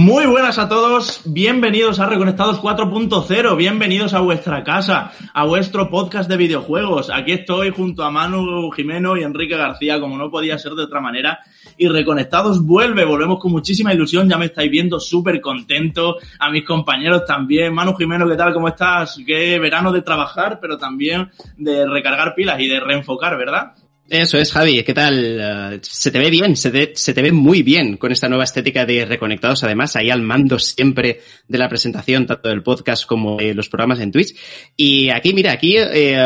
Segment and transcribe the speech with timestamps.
[0.00, 6.30] Muy buenas a todos, bienvenidos a Reconectados 4.0, bienvenidos a vuestra casa, a vuestro podcast
[6.30, 7.10] de videojuegos.
[7.12, 11.00] Aquí estoy junto a Manu Jimeno y Enrique García, como no podía ser de otra
[11.00, 11.40] manera.
[11.76, 16.64] Y Reconectados vuelve, volvemos con muchísima ilusión, ya me estáis viendo súper contento, a mis
[16.64, 17.74] compañeros también.
[17.74, 18.54] Manu Jimeno, ¿qué tal?
[18.54, 19.20] ¿Cómo estás?
[19.26, 23.74] Qué verano de trabajar, pero también de recargar pilas y de reenfocar, ¿verdad?
[24.10, 24.82] Eso es, Javi.
[24.84, 25.74] ¿Qué tal?
[25.74, 28.44] Uh, se te ve bien, se te, se te ve muy bien con esta nueva
[28.44, 29.62] estética de Reconectados.
[29.64, 34.00] Además, ahí al mando siempre de la presentación, tanto del podcast como de los programas
[34.00, 34.34] en Twitch.
[34.76, 36.16] Y aquí, mira, aquí eh,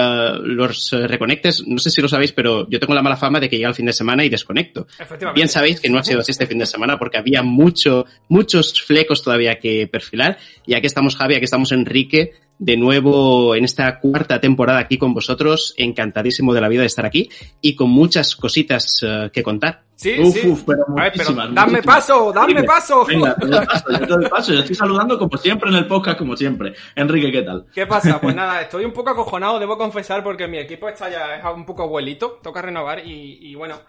[0.44, 3.56] los reconectes, no sé si lo sabéis, pero yo tengo la mala fama de que
[3.56, 4.86] llega el fin de semana y desconecto.
[5.34, 8.80] Bien sabéis que no ha sido así este fin de semana porque había mucho, muchos
[8.80, 10.38] flecos todavía que perfilar.
[10.66, 12.30] Y aquí estamos, Javi, aquí estamos Enrique,
[12.64, 15.74] de nuevo en esta cuarta temporada aquí con vosotros.
[15.76, 17.28] Encantadísimo de la vida de estar aquí
[17.60, 19.82] y con muchas cositas uh, que contar.
[19.96, 20.48] Sí, uf, sí.
[20.48, 23.04] Uf, pero, ver, pero dame paso, dame paso.
[23.04, 24.52] Venga, te doy paso, yo te doy paso.
[24.52, 26.74] Yo estoy saludando como siempre en el podcast, como siempre.
[26.94, 27.66] Enrique, ¿qué tal?
[27.74, 28.20] ¿Qué pasa?
[28.20, 31.66] Pues nada, estoy un poco acojonado, debo confesar, porque mi equipo está ya es un
[31.66, 33.80] poco abuelito, toca renovar y, y bueno,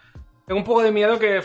[0.47, 1.41] tengo un poco de miedo que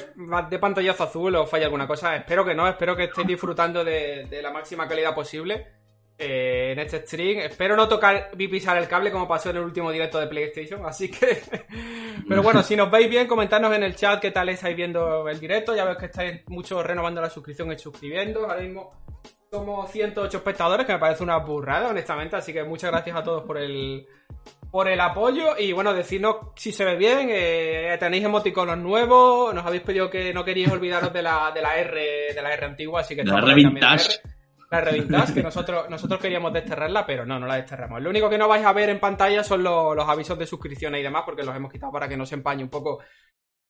[0.51, 2.17] de pantallazo azul o falle alguna cosa.
[2.17, 5.78] Espero que no, espero que estéis disfrutando de, de la máxima calidad posible
[6.19, 7.39] eh, en este stream.
[7.39, 11.11] Espero no tocar pisar el cable como pasó en el último directo de PlayStation, así
[11.11, 11.41] que...
[12.29, 15.39] Pero bueno, si nos veis bien, comentadnos en el chat qué tal estáis viendo el
[15.39, 15.75] directo.
[15.75, 18.45] Ya veis que estáis muchos renovando la suscripción y suscribiendo.
[18.45, 18.93] Ahora mismo
[19.51, 22.37] somos 108 espectadores, que me parece una burrada, honestamente.
[22.37, 24.07] Así que muchas gracias a todos por el
[24.71, 29.65] por el apoyo y bueno, decirnos si se ve bien, eh, tenéis emoticonos nuevos, nos
[29.65, 33.01] habéis pedido que no queríais olvidaros de la, de la R de la R antigua,
[33.01, 34.21] así que la R vintage.
[34.25, 34.38] La
[34.71, 38.03] revintas, que nosotros, nosotros queríamos desterrarla, pero no, no la desterramos.
[38.03, 40.95] Lo único que no vais a ver en pantalla son los, los avisos de suscripción
[40.95, 43.01] y demás, porque los hemos quitado para que no se empañe un poco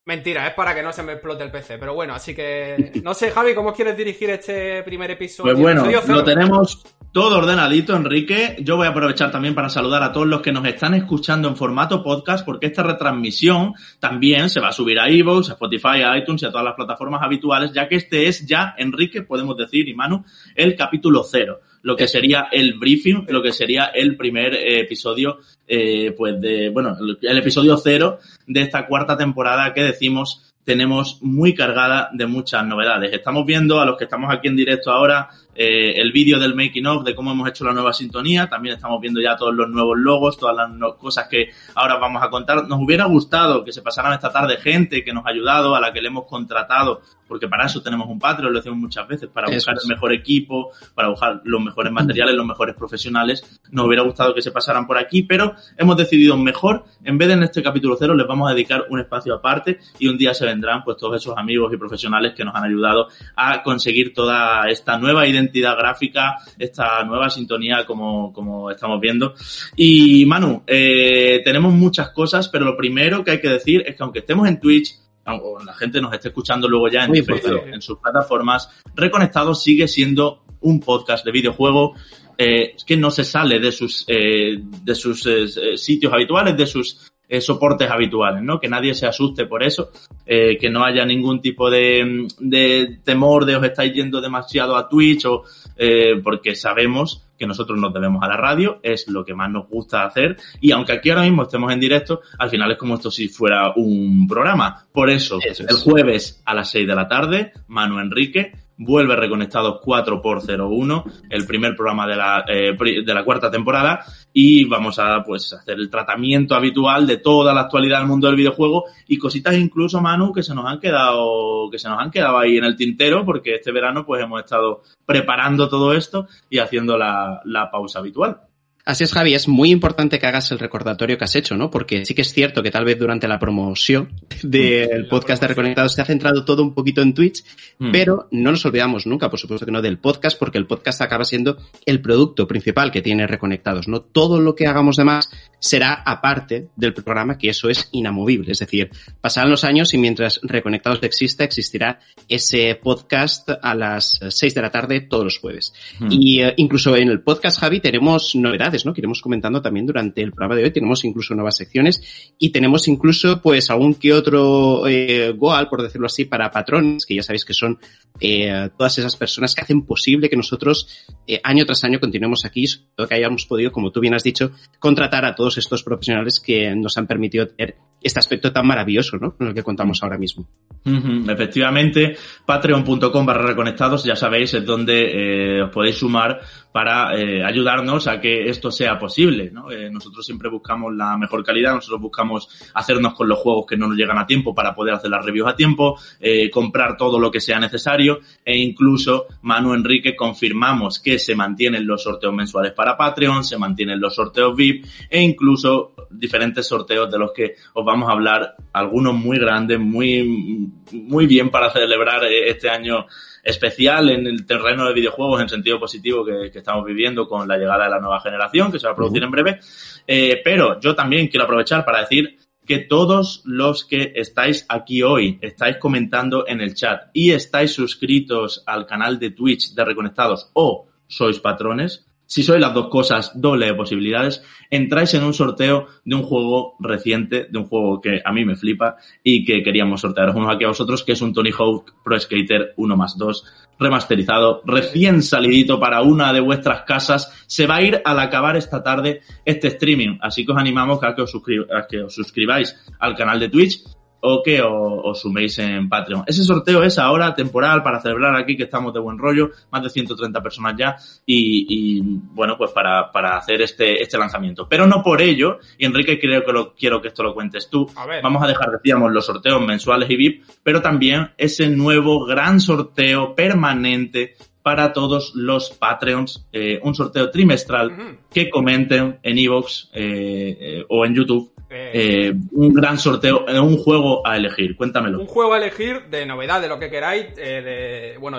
[0.08, 1.76] Mentira, es para que no se me explote el PC.
[1.76, 2.92] Pero bueno, así que.
[3.04, 5.52] No sé, Javi, ¿cómo quieres dirigir este primer episodio?
[5.52, 6.82] Pues bueno, lo tenemos
[7.12, 8.56] todo ordenadito, Enrique.
[8.60, 11.56] Yo voy a aprovechar también para saludar a todos los que nos están escuchando en
[11.56, 16.16] formato podcast, porque esta retransmisión también se va a subir a Evox, a Spotify, a
[16.16, 19.90] iTunes y a todas las plataformas habituales, ya que este es ya, Enrique, podemos decir,
[19.90, 24.52] y Manu, el capítulo cero lo que sería el briefing, lo que sería el primer
[24.52, 30.47] eh, episodio, eh, pues de, bueno, el episodio cero de esta cuarta temporada que decimos
[30.68, 33.10] tenemos muy cargada de muchas novedades.
[33.14, 36.86] Estamos viendo a los que estamos aquí en directo ahora eh, el vídeo del making
[36.86, 38.50] of de cómo hemos hecho la nueva sintonía.
[38.50, 42.22] También estamos viendo ya todos los nuevos logos, todas las no cosas que ahora vamos
[42.22, 42.68] a contar.
[42.68, 45.92] Nos hubiera gustado que se pasaran esta tarde gente que nos ha ayudado, a la
[45.92, 49.50] que le hemos contratado, porque para eso tenemos un Patreon, lo decimos muchas veces, para
[49.50, 53.60] buscar el mejor equipo, para buscar los mejores materiales, los mejores profesionales.
[53.72, 57.34] Nos hubiera gustado que se pasaran por aquí, pero hemos decidido mejor, en vez de
[57.34, 60.44] en este capítulo cero, les vamos a dedicar un espacio aparte y un día se
[60.58, 64.98] vendrán pues todos esos amigos y profesionales que nos han ayudado a conseguir toda esta
[64.98, 69.34] nueva identidad gráfica, esta nueva sintonía como, como estamos viendo.
[69.76, 74.02] Y Manu, eh, tenemos muchas cosas, pero lo primero que hay que decir es que
[74.02, 74.96] aunque estemos en Twitch,
[75.26, 79.86] o la gente nos esté escuchando luego ya en, Facebook, en sus plataformas, Reconectado sigue
[79.86, 81.94] siendo un podcast de videojuego
[82.36, 87.12] eh, que no se sale de sus, eh, de sus eh, sitios habituales, de sus
[87.28, 88.58] eh, soportes habituales, ¿no?
[88.58, 89.90] Que nadie se asuste por eso,
[90.24, 94.88] eh, que no haya ningún tipo de, de, temor de os estáis yendo demasiado a
[94.88, 95.44] Twitch o
[95.76, 99.68] eh, porque sabemos que nosotros nos debemos a la radio, es lo que más nos
[99.68, 103.10] gusta hacer y aunque aquí ahora mismo estemos en directo, al final es como esto
[103.10, 104.86] si fuera un programa.
[104.92, 109.80] Por eso, eso el jueves a las 6 de la tarde, Manu Enrique vuelve Reconectados
[109.82, 115.52] 4x01, el primer programa de la, eh, de la cuarta temporada, y vamos a pues
[115.52, 120.00] hacer el tratamiento habitual de toda la actualidad del mundo del videojuego y cositas incluso,
[120.00, 123.24] Manu, que se nos han quedado, que se nos han quedado ahí en el tintero,
[123.24, 128.47] porque este verano pues hemos estado preparando todo esto y haciendo la, la pausa habitual.
[128.88, 131.70] Así es, Javi, es muy importante que hagas el recordatorio que has hecho, ¿no?
[131.70, 135.92] Porque sí que es cierto que tal vez durante la promoción del podcast de Reconectados
[135.92, 137.44] se ha centrado todo un poquito en Twitch,
[137.78, 137.92] mm.
[137.92, 141.26] pero no nos olvidamos nunca, por supuesto que no, del podcast, porque el podcast acaba
[141.26, 144.00] siendo el producto principal que tiene Reconectados, ¿no?
[144.00, 148.52] Todo lo que hagamos de más será aparte del programa, que eso es inamovible.
[148.52, 148.90] Es decir,
[149.20, 154.70] pasarán los años y mientras Reconectados exista, existirá ese podcast a las 6 de la
[154.70, 155.72] tarde todos los jueves.
[155.98, 156.08] Mm.
[156.10, 158.92] Y uh, incluso en el podcast, Javi, tenemos novedades ¿no?
[158.92, 160.70] Que iremos comentando también durante el programa de hoy.
[160.70, 166.06] Tenemos incluso nuevas secciones y tenemos incluso, pues, algún que otro eh, Goal, por decirlo
[166.06, 167.78] así, para patrones, que ya sabéis que son
[168.20, 172.64] eh, todas esas personas que hacen posible que nosotros eh, año tras año continuemos aquí,
[173.08, 176.74] que hayamos podido, como tú bien has dicho, contratar a todos todos estos profesionales que
[176.76, 179.34] nos han permitido tener este aspecto tan maravilloso, ¿no?
[179.34, 180.46] Con el que contamos ahora mismo.
[180.84, 186.38] Efectivamente, patreon.com barra reconectados, ya sabéis, es donde eh, os podéis sumar
[186.78, 189.50] para eh, ayudarnos a que esto sea posible.
[189.50, 189.68] ¿no?
[189.68, 193.88] Eh, nosotros siempre buscamos la mejor calidad, nosotros buscamos hacernos con los juegos que no
[193.88, 197.32] nos llegan a tiempo para poder hacer las reviews a tiempo, eh, comprar todo lo
[197.32, 202.96] que sea necesario e incluso Manu Enrique confirmamos que se mantienen los sorteos mensuales para
[202.96, 208.08] Patreon, se mantienen los sorteos VIP e incluso diferentes sorteos de los que os vamos
[208.08, 213.04] a hablar, algunos muy grandes, muy, muy bien para celebrar este año
[213.42, 217.84] especial en el terreno de videojuegos en sentido positivo que, estamos viviendo con la llegada
[217.84, 219.60] de la nueva generación que se va a producir en breve.
[220.06, 225.38] Eh, pero yo también quiero aprovechar para decir que todos los que estáis aquí hoy,
[225.40, 230.86] estáis comentando en el chat y estáis suscritos al canal de Twitch de Reconectados o
[231.06, 236.14] sois patrones, si sois las dos cosas, doble de posibilidades, entráis en un sorteo de
[236.14, 240.36] un juego reciente, de un juego que a mí me flipa y que queríamos sortearos
[240.36, 243.44] uno aquí a vosotros, que es un Tony Hawk Pro Skater 1 más 2
[243.78, 247.44] remasterizado, recién salidito para una de vuestras casas.
[247.46, 251.14] Se va a ir al acabar esta tarde este streaming, así que os animamos a
[251.14, 253.80] que os, a que os suscribáis al canal de Twitch
[254.20, 256.24] o que os, suméis en Patreon.
[256.26, 259.90] Ese sorteo es ahora temporal para celebrar aquí que estamos de buen rollo, más de
[259.90, 264.68] 130 personas ya y, bueno, pues para, para hacer este, este lanzamiento.
[264.68, 267.90] Pero no por ello, y Enrique creo que lo, quiero que esto lo cuentes tú,
[268.22, 273.34] vamos a dejar, decíamos, los sorteos mensuales y VIP, pero también ese nuevo gran sorteo
[273.34, 280.84] permanente para todos los Patreons, eh, un sorteo trimestral que comenten en Evox eh, eh,
[280.88, 284.76] o en YouTube eh, un gran sorteo, un juego a elegir.
[284.76, 285.20] Cuéntamelo.
[285.20, 287.26] Un juego a elegir de novedad, de lo que queráis.
[287.36, 288.38] Eh, de, bueno,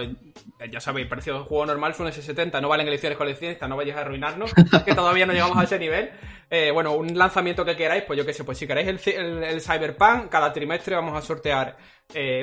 [0.72, 4.02] ya sabéis, precio de juego normal son S70, no valen elecciones coleccionistas, no vayáis a
[4.02, 4.54] arruinarnos,
[4.86, 6.10] que todavía no llegamos a ese nivel.
[6.50, 9.62] Eh, bueno, un lanzamiento que queráis, pues yo qué sé, pues si queréis el, el,
[9.62, 11.78] Cyberpunk, cada trimestre vamos a sortear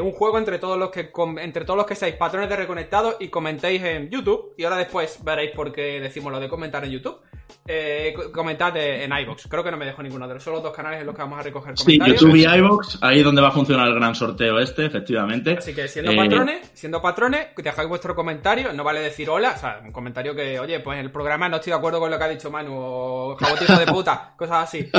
[0.00, 1.11] un juego entre todos los que
[1.41, 4.55] entre todos los que seáis patrones de reconectados y comentéis en YouTube.
[4.56, 7.20] Y ahora después veréis por qué decimos lo de comentar en YouTube
[7.69, 9.49] eh, comentad en iBox.
[9.49, 10.43] Creo que no me dejo ninguno de los.
[10.43, 12.20] Solo dos canales en los que vamos a recoger comentarios.
[12.20, 15.56] Sí, YouTube y iBox, ahí es donde va a funcionar el gran sorteo este, efectivamente.
[15.58, 18.73] Así que siendo patrones, siendo patrones, dejáis vuestro comentario.
[18.73, 21.56] No vale decir hola, o sea, un comentario que, oye, pues en el programa no
[21.56, 24.90] estoy de acuerdo con lo que ha dicho Manu, o jabotizo de puta, cosas así.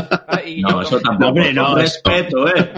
[0.45, 1.29] Y no, eso tampoco.
[1.29, 2.71] Hombre, no, respeto, eh.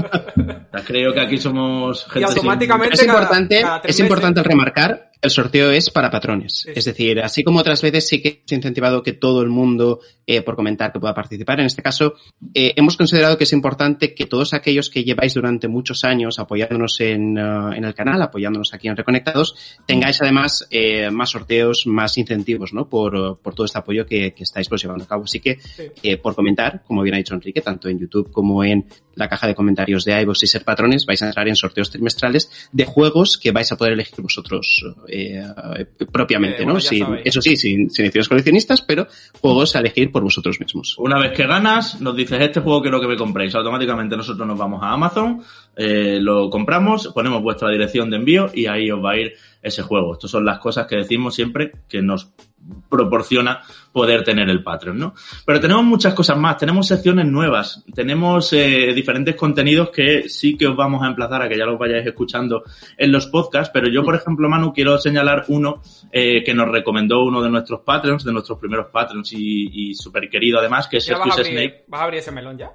[0.85, 2.19] Creo que aquí somos gente.
[2.19, 2.95] Y automáticamente.
[2.95, 6.65] Es importante, es importante remarcar el sorteo es para patrones.
[6.73, 10.41] Es decir, así como otras veces sí que hemos incentivado que todo el mundo, eh,
[10.41, 11.59] por comentar, que pueda participar.
[11.59, 12.13] En este caso,
[12.53, 17.01] eh, hemos considerado que es importante que todos aquellos que lleváis durante muchos años apoyándonos
[17.01, 19.55] en, uh, en el canal, apoyándonos aquí en Reconectados,
[19.85, 22.87] tengáis además eh, más sorteos, más incentivos, ¿no?
[22.87, 25.25] Por, por todo este apoyo que, que estáis pues, llevando a cabo.
[25.25, 25.59] Así que,
[26.11, 28.85] eh, por comentar, como bien ha dicho Enrique, tanto en YouTube como en
[29.15, 32.69] la caja de comentarios de iVoox y ser patrones, vais a entrar en sorteos trimestrales
[32.71, 35.43] de juegos que vais a poder elegir vosotros eh,
[36.11, 36.77] propiamente, eh, ¿no?
[36.77, 39.07] eso sí, sin, sin coleccionistas, pero
[39.41, 40.95] juegos a elegir por vosotros mismos.
[40.97, 43.53] Una vez que ganas, nos dices, este juego quiero que me compréis.
[43.55, 45.43] Automáticamente nosotros nos vamos a Amazon,
[45.75, 50.13] lo compramos, ponemos vuestra dirección de envío y ahí os va a ir ese juego.
[50.13, 52.31] Estas son las cosas que decimos siempre que nos
[52.89, 53.61] proporciona
[53.91, 55.13] poder tener el Patreon, ¿no?
[55.45, 60.67] Pero tenemos muchas cosas más, tenemos secciones nuevas, tenemos eh, diferentes contenidos que sí que
[60.67, 62.63] os vamos a emplazar a que ya los vayáis escuchando
[62.97, 67.23] en los podcasts, pero yo, por ejemplo, Manu, quiero señalar uno eh, que nos recomendó
[67.23, 71.05] uno de nuestros Patreons, de nuestros primeros Patreons y, y súper querido además, que es
[71.05, 71.85] Snake.
[71.87, 72.71] ¿Vas a abrir ese melón ya?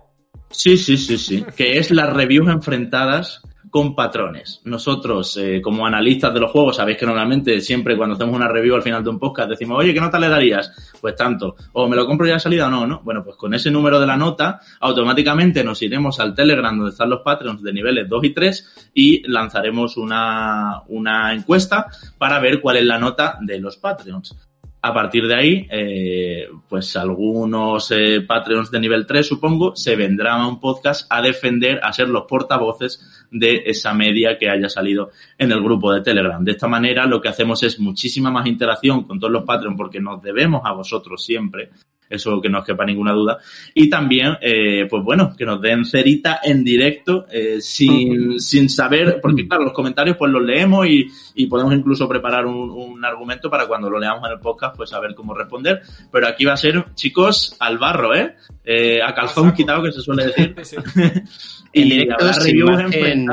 [0.51, 3.43] Sí, sí, sí, sí, que es las reviews enfrentadas
[3.75, 4.61] con patrones.
[4.63, 8.77] Nosotros, eh, como analistas de los juegos, sabéis que normalmente siempre cuando hacemos una review
[8.77, 10.95] al final de un podcast decimos, oye, ¿qué nota le darías?
[11.01, 11.57] Pues tanto.
[11.73, 13.01] O me lo compro ya de salida o no, ¿no?
[13.03, 17.11] Bueno, pues con ese número de la nota, automáticamente nos iremos al Telegram donde están
[17.11, 22.77] los patrons de niveles 2 y 3 y lanzaremos una, una encuesta para ver cuál
[22.77, 24.37] es la nota de los Patreons.
[24.87, 30.43] A partir de ahí, eh, pues algunos eh, Patreons de nivel 3, supongo, se vendrán
[30.43, 35.11] a un podcast a defender, a ser los portavoces de esa media que haya salido
[35.39, 36.45] en el grupo de Telegram.
[36.45, 40.01] De esta manera, lo que hacemos es muchísima más interacción con todos los Patreons porque
[40.01, 41.71] nos debemos a vosotros siempre
[42.15, 43.39] eso que no os quepa ninguna duda.
[43.75, 49.19] Y también, eh, pues bueno, que nos den cerita en directo, eh, sin, sin saber,
[49.21, 53.51] porque claro, los comentarios pues los leemos y, y podemos incluso preparar un, un, argumento
[53.51, 55.83] para cuando lo leamos en el podcast, pues saber cómo responder.
[56.11, 58.35] Pero aquí va a ser, chicos, al barro, ¿eh?
[58.65, 60.55] eh a calzón quitado, que se suele decir.
[61.73, 63.29] y directo, sin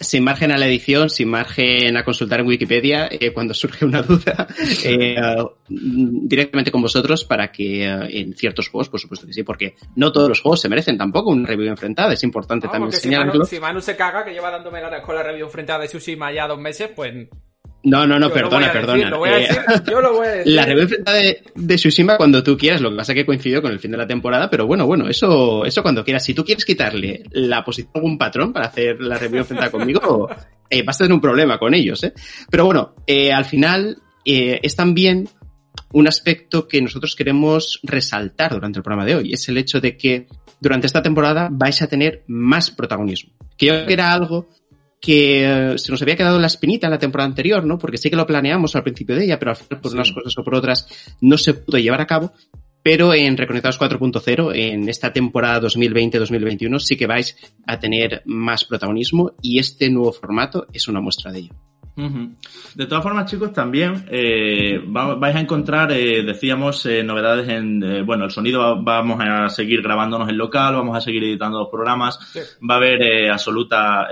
[0.00, 4.02] sin margen a la edición, sin margen a consultar en Wikipedia eh, cuando surge una
[4.02, 4.46] duda
[4.84, 5.16] eh,
[5.68, 10.12] directamente con vosotros para que eh, en ciertos juegos, por supuesto que sí, porque no
[10.12, 12.12] todos los juegos se merecen tampoco una review enfrentada.
[12.12, 13.44] Es importante también señalarlo.
[13.44, 16.46] Si Manu, se caga, que lleva dándome la, con la review enfrentada de Tsushima ya
[16.46, 17.28] dos meses, pues
[17.84, 19.02] no, no, no, perdona, perdona.
[19.04, 19.62] yo lo voy a decir.
[20.46, 23.60] La review enfrentada de, de, Tsushima cuando tú quieras, lo que pasa es que coincidió
[23.60, 26.24] con el fin de la temporada, pero bueno, bueno, eso, eso cuando quieras.
[26.24, 30.28] Si tú quieres quitarle la posición a algún patrón para hacer la review enfrentada conmigo,
[30.70, 32.14] eh, vas a tener un problema con ellos, ¿eh?
[32.50, 35.28] Pero bueno, eh, al final eh, es también
[35.92, 39.32] un aspecto que nosotros queremos resaltar durante el programa de hoy.
[39.32, 40.26] Es el hecho de que
[40.58, 43.34] durante esta temporada vais a tener más protagonismo.
[43.56, 44.48] Que yo creo que era algo
[45.04, 47.76] que se nos había quedado la espinita en la temporada anterior, ¿no?
[47.76, 50.38] Porque sí que lo planeamos al principio de ella, pero al final por unas cosas
[50.38, 50.88] o por otras
[51.20, 52.32] no se pudo llevar a cabo.
[52.82, 59.32] Pero en Reconectados 4.0, en esta temporada 2020-2021, sí que vais a tener más protagonismo
[59.42, 61.73] y este nuevo formato es una muestra de ello.
[61.96, 68.24] De todas formas, chicos, también eh, vais a encontrar, eh, decíamos, eh, novedades en, bueno,
[68.24, 72.18] el sonido vamos a seguir grabándonos en local, vamos a seguir editando los programas,
[72.68, 74.08] va a haber absoluta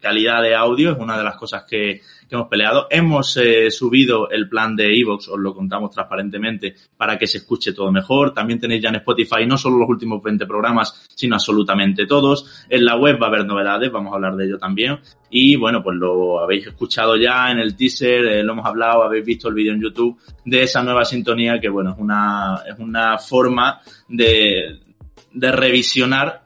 [0.00, 2.02] calidad de audio, es una de las cosas que,
[2.36, 2.86] hemos peleado.
[2.90, 7.72] Hemos eh, subido el plan de Evox, os lo contamos transparentemente, para que se escuche
[7.72, 8.32] todo mejor.
[8.32, 12.66] También tenéis ya en Spotify no solo los últimos 20 programas, sino absolutamente todos.
[12.68, 14.98] En la web va a haber novedades, vamos a hablar de ello también.
[15.30, 19.24] Y bueno, pues lo habéis escuchado ya en el teaser, eh, lo hemos hablado, habéis
[19.24, 23.18] visto el vídeo en YouTube de esa nueva sintonía que bueno, es una, es una
[23.18, 24.80] forma de,
[25.32, 26.41] de revisionar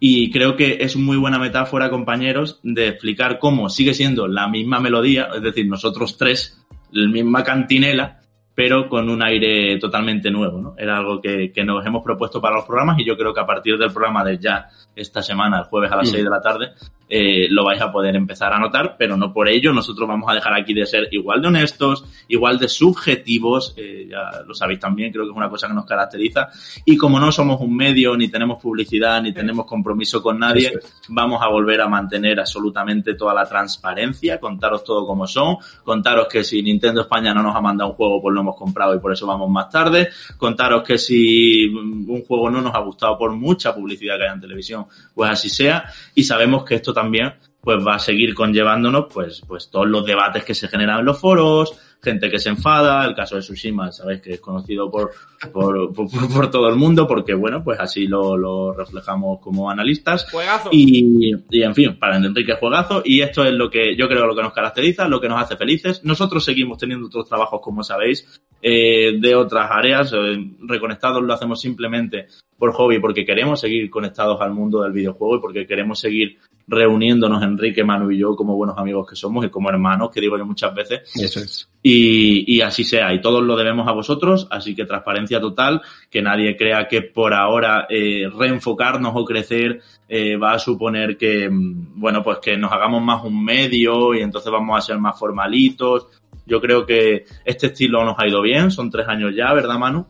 [0.00, 4.80] y creo que es muy buena metáfora, compañeros, de explicar cómo sigue siendo la misma
[4.80, 8.17] melodía, es decir, nosotros tres, la misma cantinela,
[8.58, 10.74] pero con un aire totalmente nuevo, ¿no?
[10.76, 13.46] Era algo que, que, nos hemos propuesto para los programas y yo creo que a
[13.46, 16.24] partir del programa de ya esta semana, el jueves a las 6 mm.
[16.24, 16.72] de la tarde,
[17.10, 20.34] eh, lo vais a poder empezar a notar, pero no por ello nosotros vamos a
[20.34, 25.10] dejar aquí de ser igual de honestos, igual de subjetivos, eh, ya lo sabéis también,
[25.10, 26.50] creo que es una cosa que nos caracteriza,
[26.84, 30.72] y como no somos un medio, ni tenemos publicidad, ni tenemos compromiso con nadie,
[31.08, 36.44] vamos a volver a mantener absolutamente toda la transparencia, contaros todo como son, contaros que
[36.44, 39.12] si Nintendo España no nos ha mandado un juego, pues lo hemos comprado y por
[39.12, 43.74] eso vamos más tarde, contaros que si un juego no nos ha gustado por mucha
[43.74, 47.96] publicidad que haya en televisión, pues así sea, y sabemos que esto también pues va
[47.96, 52.30] a seguir conllevándonos pues, pues todos los debates que se generan en los foros, gente
[52.30, 55.12] que se enfada, el caso de Tsushima, sabéis que es conocido por,
[55.52, 60.30] por, por, todo el mundo, porque bueno, pues así lo, lo reflejamos como analistas.
[60.30, 60.70] Juegazo.
[60.72, 64.36] Y, y en fin, para Enrique juegazo, y esto es lo que yo creo lo
[64.36, 66.04] que nos caracteriza, lo que nos hace felices.
[66.04, 71.60] Nosotros seguimos teniendo otros trabajos, como sabéis, eh, de otras áreas, eh, reconectados lo hacemos
[71.60, 76.38] simplemente por hobby, porque queremos seguir conectados al mundo del videojuego y porque queremos seguir
[76.68, 80.36] reuniéndonos Enrique, Manu y yo como buenos amigos que somos y como hermanos, que digo
[80.36, 81.00] yo muchas veces.
[81.14, 81.68] Eso es.
[81.82, 86.20] Y, y así sea, y todos lo debemos a vosotros, así que transparencia total, que
[86.20, 91.98] nadie crea que por ahora eh, reenfocarnos o crecer eh, va a suponer que, mm,
[91.98, 96.08] bueno, pues que nos hagamos más un medio y entonces vamos a ser más formalitos.
[96.44, 100.06] Yo creo que este estilo nos ha ido bien, son tres años ya, ¿verdad, Manu?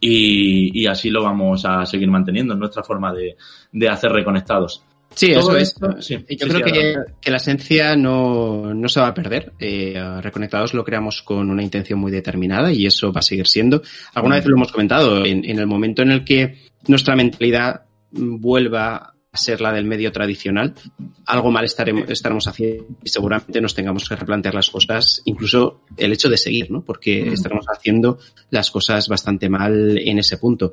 [0.00, 3.36] Y, y así lo vamos a seguir manteniendo en nuestra forma de,
[3.72, 4.84] de hacer reconectados.
[5.14, 5.74] Sí, eso es.
[6.08, 9.52] Yo creo que, que, la esencia no, no, se va a perder.
[9.58, 13.82] Eh, Reconectados lo creamos con una intención muy determinada y eso va a seguir siendo.
[14.14, 19.14] Alguna vez lo hemos comentado, en, en el momento en el que nuestra mentalidad vuelva
[19.30, 20.74] a ser la del medio tradicional,
[21.26, 26.12] algo mal estaremos, estaremos haciendo y seguramente nos tengamos que replantear las cosas, incluso el
[26.12, 26.82] hecho de seguir, ¿no?
[26.82, 28.18] Porque estaremos haciendo
[28.50, 30.72] las cosas bastante mal en ese punto.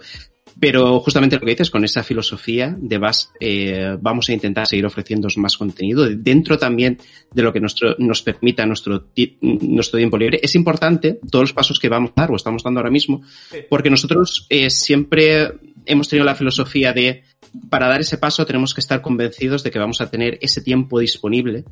[0.60, 4.86] Pero justamente lo que dices, con esa filosofía de vas, eh, vamos a intentar seguir
[4.86, 6.98] ofreciendo más contenido dentro también
[7.34, 9.08] de lo que nuestro, nos permita nuestro,
[9.42, 10.40] nuestro tiempo libre.
[10.42, 13.22] Es importante todos los pasos que vamos a dar o estamos dando ahora mismo,
[13.70, 15.52] porque nosotros eh, siempre
[15.86, 17.24] hemos tenido la filosofía de
[17.70, 21.00] para dar ese paso tenemos que estar convencidos de que vamos a tener ese tiempo
[21.00, 21.64] disponible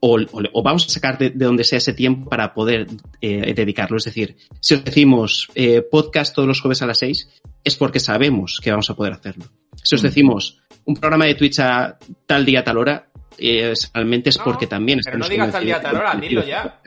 [0.00, 0.18] o,
[0.52, 2.86] o, vamos a sacar de, de, donde sea ese tiempo para poder
[3.20, 3.96] eh, dedicarlo.
[3.96, 7.28] Es decir, si os decimos eh, podcast todos los jueves a las 6,
[7.68, 9.44] es porque sabemos que vamos a poder hacerlo.
[9.82, 13.08] Si os decimos un programa de Twitch a tal día, tal hora,
[13.38, 16.80] eh, realmente es porque también pero no digas tal día, tal hora, dilo ya.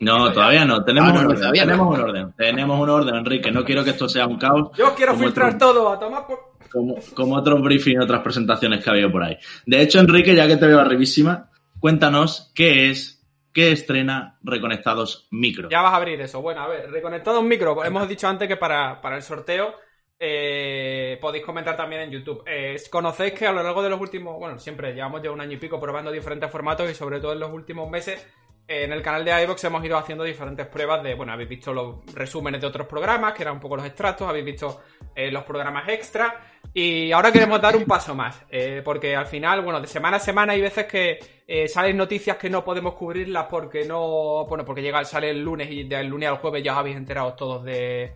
[0.00, 0.82] No, todavía no.
[0.82, 1.52] Tenemos, ah, no, un, orden.
[1.52, 2.32] tenemos un orden.
[2.34, 3.50] Tenemos un orden, Enrique.
[3.50, 4.70] No quiero que esto sea un caos.
[4.78, 6.54] Yo quiero filtrar otro, todo, a tomar por...
[6.70, 9.36] Como, como otros briefing y otras presentaciones que ha habido por ahí.
[9.66, 15.70] De hecho, Enrique, ya que te veo arribísima, Cuéntanos qué es, qué estrena Reconectados Micro.
[15.70, 16.42] Ya vas a abrir eso.
[16.42, 17.82] Bueno, a ver, Reconectados Micro.
[17.82, 19.74] Hemos dicho antes que para, para el sorteo
[20.20, 22.44] eh, podéis comentar también en YouTube.
[22.46, 25.54] Eh, conocéis que a lo largo de los últimos, bueno, siempre llevamos ya un año
[25.54, 28.24] y pico probando diferentes formatos y sobre todo en los últimos meses
[28.70, 32.06] en el canal de iVox hemos ido haciendo diferentes pruebas de, bueno, habéis visto los
[32.14, 35.88] resúmenes de otros programas, que eran un poco los extractos, habéis visto eh, los programas
[35.88, 36.40] extra,
[36.72, 40.20] y ahora queremos dar un paso más, eh, porque al final, bueno, de semana a
[40.20, 44.82] semana hay veces que eh, salen noticias que no podemos cubrirlas porque no, bueno, porque
[44.82, 48.12] llega, sale el lunes y del lunes al jueves ya os habéis enterado todos de,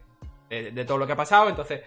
[0.73, 1.83] de todo lo que ha pasado, entonces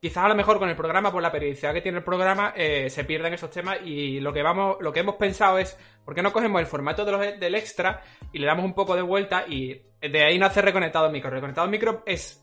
[0.00, 2.88] quizás a lo mejor con el programa, por la periodicidad que tiene el programa, eh,
[2.88, 6.22] se pierden esos temas y lo que vamos, lo que hemos pensado es, ¿por qué
[6.22, 8.02] no cogemos el formato del extra
[8.32, 11.30] y le damos un poco de vuelta y de ahí nace Reconectado Micro?
[11.30, 12.42] Reconectado Micro es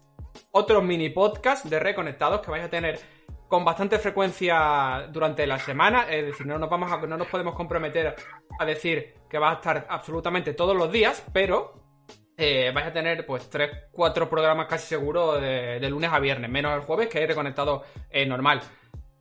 [0.51, 3.00] otro mini podcast de Reconectados que vais a tener
[3.47, 7.55] con bastante frecuencia durante la semana, es decir, no nos vamos a, no nos podemos
[7.55, 8.13] comprometer
[8.59, 11.87] a decir que va a estar absolutamente todos los días, pero
[12.38, 16.74] eh, vais a tener pues 3, 4 programas casi seguro de, lunes a viernes, menos
[16.75, 18.62] el jueves que hay reconectado eh, normal.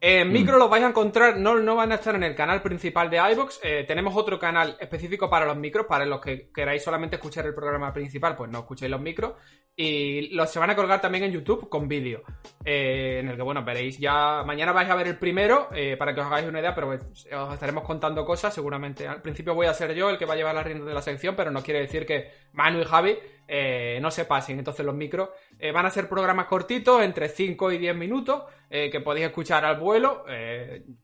[0.09, 0.33] En mm.
[0.33, 3.17] micro los vais a encontrar, no, no van a estar en el canal principal de
[3.33, 3.59] iVox.
[3.65, 7.55] Eh, tenemos otro canal específico para los micros, para los que queráis solamente escuchar el
[7.55, 9.33] programa principal, pues no escuchéis los micros.
[9.75, 12.23] Y los se van a colgar también en YouTube con vídeo.
[12.65, 14.45] Eh, en el que, bueno, veréis ya.
[14.47, 17.53] Mañana vais a ver el primero, eh, para que os hagáis una idea, pero os
[17.53, 18.55] estaremos contando cosas.
[18.55, 20.95] Seguramente al principio voy a ser yo el que va a llevar la rienda de
[20.95, 24.59] la sección, pero no quiere decir que Manu y Javi no se pasen.
[24.59, 25.31] Entonces los micros
[25.73, 30.25] van a ser programas cortitos, entre 5 y 10 minutos, que podéis escuchar al vuelo,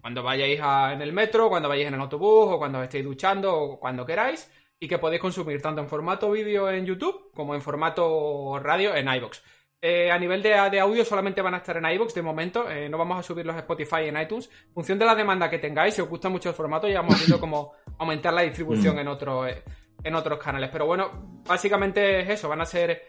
[0.01, 0.61] cuando vayáis
[0.93, 4.51] en el metro, cuando vayáis en el autobús, o cuando estéis duchando, o cuando queráis
[4.83, 9.07] y que podéis consumir tanto en formato vídeo en YouTube como en formato radio en
[9.15, 9.41] iBox.
[9.81, 12.99] Eh, a nivel de, audio solamente van a estar en iBox de momento, eh, no
[12.99, 14.51] vamos a subir los Spotify en iTunes.
[14.67, 17.17] En función de la demanda que tengáis, si os gusta mucho el formato, ya hemos
[17.17, 18.99] visto cómo aumentar la distribución mm.
[18.99, 19.63] en, otro, eh,
[20.05, 20.71] en otros canales.
[20.71, 21.11] Pero bueno,
[21.47, 23.05] básicamente es eso, van a ser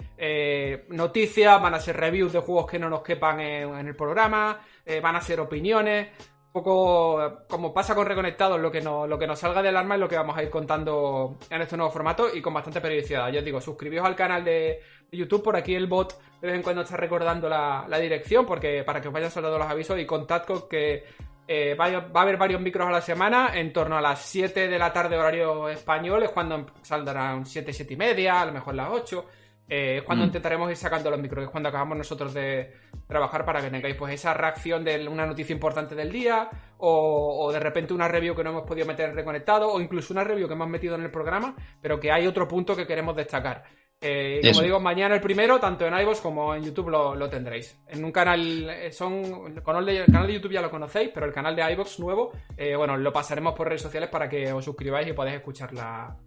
[0.90, 4.60] noticias, van a ser reviews de juegos que no nos quepan en el programa,
[5.02, 6.10] van a ser opiniones
[6.54, 10.00] poco como pasa con Reconectados, lo que, no, lo que nos salga del arma es
[10.00, 13.30] lo que vamos a ir contando en este nuevo formato y con bastante periodicidad.
[13.32, 14.80] Yo os digo, suscribíos al canal de,
[15.12, 19.02] YouTube, por aquí el bot de vez en cuando está recordando la, dirección porque para
[19.02, 21.04] que os vayan saliendo los avisos y contad con que
[21.48, 24.80] eh, va, a haber varios micros a la semana, en torno a las 7 de
[24.80, 28.90] la tarde horario español, es cuando saldrán 7, 7 y media, a lo mejor las
[28.90, 29.26] 8.
[29.68, 30.28] Eh, es cuando mm.
[30.28, 32.74] intentaremos ir sacando los micros, es cuando acabamos nosotros de
[33.08, 37.60] trabajar para que tengáis pues esa reacción de una noticia importante del día, o, de
[37.60, 40.68] repente una review que no hemos podido meter reconectado, o incluso una review que hemos
[40.68, 43.64] metido en el programa, pero que hay otro punto que queremos destacar.
[44.04, 47.80] Eh, como digo, mañana el primero, tanto en iVoox como en YouTube lo, tendréis.
[47.88, 51.56] En un canal, eh, son, el canal de YouTube ya lo conocéis, pero el canal
[51.56, 52.32] de iVoox nuevo,
[52.78, 56.18] bueno, lo pasaremos por redes sociales para que os suscribáis y podáis escuchar la,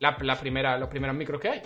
[0.00, 1.62] la primera, los primeros micros que hay.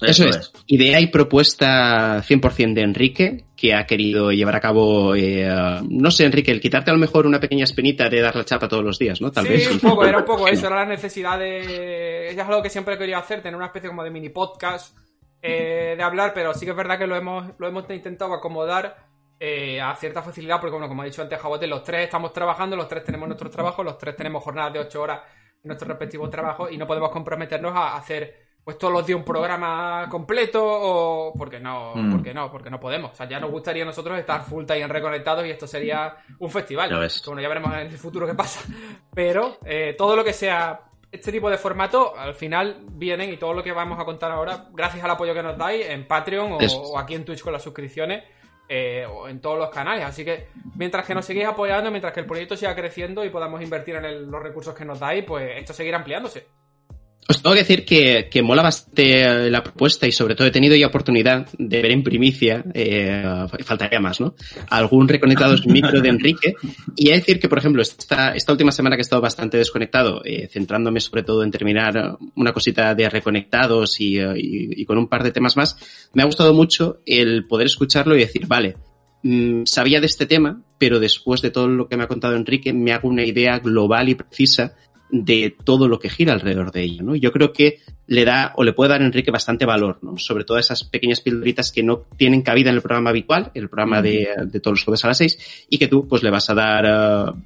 [0.00, 0.52] Eso, es.
[0.66, 5.48] Idea y propuesta 100% de Enrique, que ha querido llevar a cabo, eh,
[5.88, 8.68] no sé, Enrique, el quitarte a lo mejor una pequeña espinita de dar la chapa
[8.68, 9.30] todos los días, ¿no?
[9.30, 12.30] Tal sí, un poco, era un poco eso, era la necesidad de...
[12.30, 14.96] Es algo que siempre he querido hacer, tener una especie como de mini podcast
[15.42, 19.10] eh, de hablar, pero sí que es verdad que lo hemos, lo hemos intentado acomodar
[19.38, 22.76] eh, a cierta facilidad, porque bueno, como ha dicho antes Jabote, los tres estamos trabajando,
[22.76, 25.20] los tres tenemos nuestro trabajo, los tres tenemos jornadas de ocho horas
[25.62, 29.24] en nuestro respectivo trabajo y no podemos comprometernos a hacer pues todos los días un
[29.24, 32.10] programa completo o porque no, mm.
[32.12, 33.12] porque no, porque no podemos.
[33.12, 36.50] O sea, ya nos gustaría a nosotros estar full time reconectados y esto sería un
[36.50, 36.90] festival.
[36.90, 36.96] Ya
[37.26, 38.60] Bueno, ya veremos en el futuro qué pasa.
[39.14, 43.52] Pero eh, todo lo que sea este tipo de formato, al final vienen y todo
[43.52, 46.98] lo que vamos a contar ahora, gracias al apoyo que nos dais en Patreon o,
[46.98, 48.24] aquí en Twitch con las suscripciones.
[48.72, 50.04] Eh, o en todos los canales.
[50.04, 50.46] Así que
[50.76, 54.30] mientras que nos seguís apoyando, mientras que el proyecto siga creciendo y podamos invertir en
[54.30, 56.46] los recursos que nos dais, pues esto seguirá ampliándose.
[57.28, 60.74] Os tengo que decir que, que, mola bastante la propuesta y sobre todo he tenido
[60.74, 63.22] ya oportunidad de ver en primicia, eh,
[63.64, 64.34] faltaría más, ¿no?
[64.68, 66.54] Algún reconectado micro de Enrique.
[66.96, 70.22] Y he decir que, por ejemplo, esta, esta última semana que he estado bastante desconectado,
[70.24, 75.08] eh, centrándome sobre todo en terminar una cosita de reconectados y, y, y, con un
[75.08, 75.76] par de temas más,
[76.12, 78.76] me ha gustado mucho el poder escucharlo y decir, vale,
[79.22, 82.72] mm, sabía de este tema, pero después de todo lo que me ha contado Enrique,
[82.72, 84.74] me hago una idea global y precisa
[85.12, 87.16] de todo lo que gira alrededor de ello, ¿no?
[87.16, 90.18] Yo creo que le da o le puede dar a Enrique bastante valor, ¿no?
[90.18, 94.02] Sobre todo esas pequeñas pildoritas que no tienen cabida en el programa habitual, el programa
[94.02, 96.54] de, de todos los jueves a las seis, y que tú pues le vas a
[96.54, 97.40] dar uh,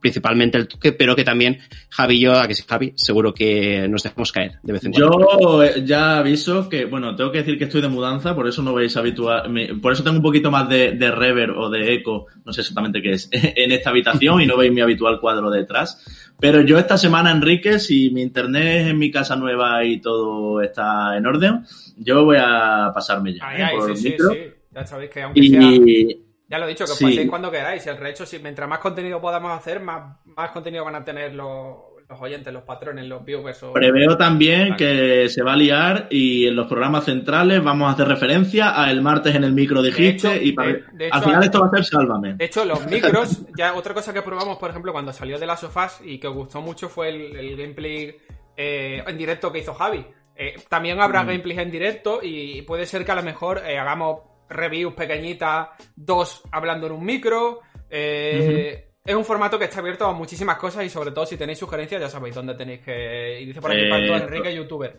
[0.00, 1.58] principalmente el toque, pero que también
[1.90, 4.92] Javi y yo, a que sí, Javi, seguro que nos dejamos caer de vez en
[4.92, 5.38] cuando.
[5.40, 8.62] Yo eh, ya aviso que, bueno, tengo que decir que estoy de mudanza, por eso
[8.62, 12.26] no veis habitual, por eso tengo un poquito más de, de reverb o de eco,
[12.44, 16.02] no sé exactamente qué es, en esta habitación y no veis mi habitual cuadro detrás.
[16.40, 21.16] Pero yo esta semana, Enrique, si mi internet en mi casa nueva y todo está
[21.16, 21.66] en orden,
[21.98, 23.52] yo voy a pasarme ya.
[23.54, 23.76] ¿eh?
[23.76, 24.30] por sí, micro.
[24.32, 24.38] Sí,
[24.70, 26.16] Ya sabéis que aunque y,
[26.50, 27.86] Ya lo he dicho, que os paséis cuando queráis.
[27.86, 31.76] El resto, si mientras más contenido podamos hacer, más, más contenido van a tener los,
[32.08, 33.64] los oyentes, los patrones, los viewers.
[33.72, 38.08] Preveo también que se va a liar y en los programas centrales vamos a hacer
[38.08, 41.84] referencia a el martes en el micro dijiste y al final esto va a ser
[41.84, 42.34] sálvame.
[42.34, 45.60] De hecho, los micros, ya otra cosa que probamos, por ejemplo, cuando salió de las
[45.60, 48.16] sofás y que os gustó mucho fue el, gameplay
[48.56, 50.04] eh, en directo que hizo Javi.
[50.34, 51.26] Eh, también habrá mm.
[51.26, 56.42] gameplays en directo y puede ser que a lo mejor eh, hagamos reviews pequeñitas, dos
[56.50, 57.60] hablando en un micro.
[57.88, 61.58] Eh, es un formato que está abierto a muchísimas cosas y sobre todo si tenéis
[61.58, 63.40] sugerencias ya sabéis dónde tenéis que...
[63.40, 64.98] Y dice por aquí eh, Enrique, youtuber.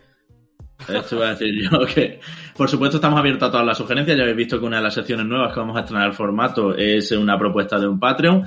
[0.88, 2.18] Esto voy a decir yo que,
[2.56, 4.16] por supuesto, estamos abiertos a todas las sugerencias.
[4.16, 6.74] Ya habéis visto que una de las secciones nuevas que vamos a estrenar el formato
[6.74, 8.44] es una propuesta de un Patreon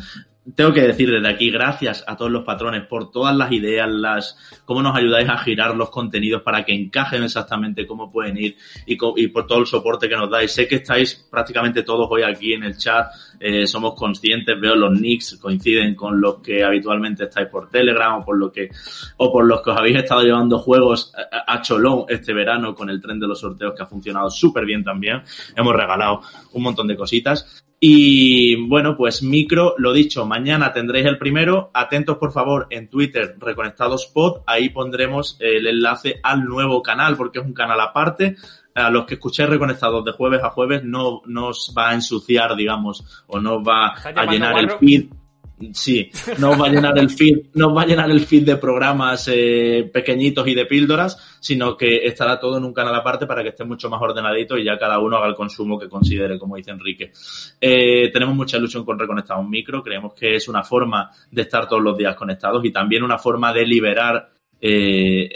[0.53, 4.37] tengo que decir desde aquí gracias a todos los patrones por todas las ideas, las
[4.63, 8.55] cómo nos ayudáis a girar los contenidos para que encajen exactamente cómo pueden ir
[8.85, 8.95] y,
[9.27, 10.51] por todo el soporte que nos dais.
[10.51, 13.07] Sé que estáis prácticamente todos hoy aquí en el chat,
[13.39, 18.25] eh, somos conscientes, veo los nicks coinciden con los que habitualmente estáis por Telegram o
[18.25, 18.69] por lo que
[19.17, 22.89] o por los que os habéis estado llevando juegos a, a Cholón este verano con
[22.91, 25.23] el tren de los sorteos que ha funcionado súper bien también.
[25.55, 26.21] Hemos regalado
[26.53, 27.64] un montón de cositas.
[27.79, 31.71] Y bueno, pues micro, lo dicho, mañana tendréis el primero.
[31.73, 37.39] Atentos por favor en Twitter, Reconectados Pod, ahí pondremos el enlace al nuevo canal, porque
[37.39, 38.37] es un canal aparte.
[38.73, 42.55] A los que escuchéis Reconectados de jueves a jueves no, no os va a ensuciar,
[42.55, 45.07] digamos, o no va a llenar el feed
[45.71, 49.29] Sí, no va a llenar el feed, no va a llenar el feed de programas
[49.31, 53.49] eh, pequeñitos y de píldoras, sino que estará todo en un canal aparte para que
[53.49, 56.71] esté mucho más ordenadito y ya cada uno haga el consumo que considere, como dice
[56.71, 57.13] Enrique.
[57.61, 61.69] Eh, tenemos mucha ilusión con Reconectar un Micro, creemos que es una forma de estar
[61.69, 65.29] todos los días conectados y también una forma de liberar eh,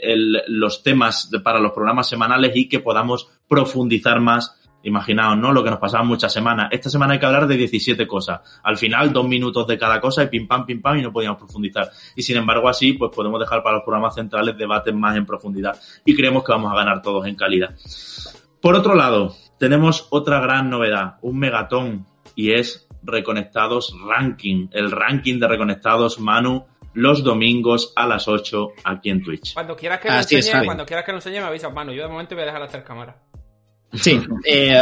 [0.47, 5.51] los temas para los programas semanales y que podamos profundizar más Imaginaos, ¿no?
[5.51, 6.69] Lo que nos pasaba muchas semanas.
[6.71, 8.41] Esta semana hay que hablar de 17 cosas.
[8.63, 11.37] Al final, dos minutos de cada cosa y pim pam, pim pam y no podíamos
[11.37, 11.89] profundizar.
[12.15, 15.79] Y sin embargo, así, pues podemos dejar para los programas centrales debates más en profundidad.
[16.05, 17.75] Y creemos que vamos a ganar todos en calidad.
[18.61, 24.67] Por otro lado, tenemos otra gran novedad, un megatón, y es Reconectados Ranking.
[24.71, 29.53] El ranking de Reconectados Manu los domingos a las 8 aquí en Twitch.
[29.53, 31.93] Cuando quieras que lo enseñe, cuando quieras que lo enseñe me avisas, Manu.
[31.93, 33.15] Yo de momento voy a dejar hacer cámara.
[33.93, 34.78] Sí, eh,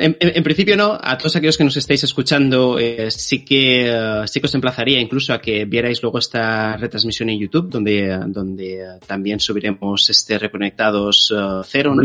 [0.00, 0.98] en, principio no.
[1.00, 4.98] A todos aquellos que nos estáis escuchando, eh, sí que eh, sí que os emplazaría
[4.98, 11.34] incluso a que vierais luego esta retransmisión en YouTube, donde donde también subiremos este Reconectados
[11.66, 12.02] cero, ¿no?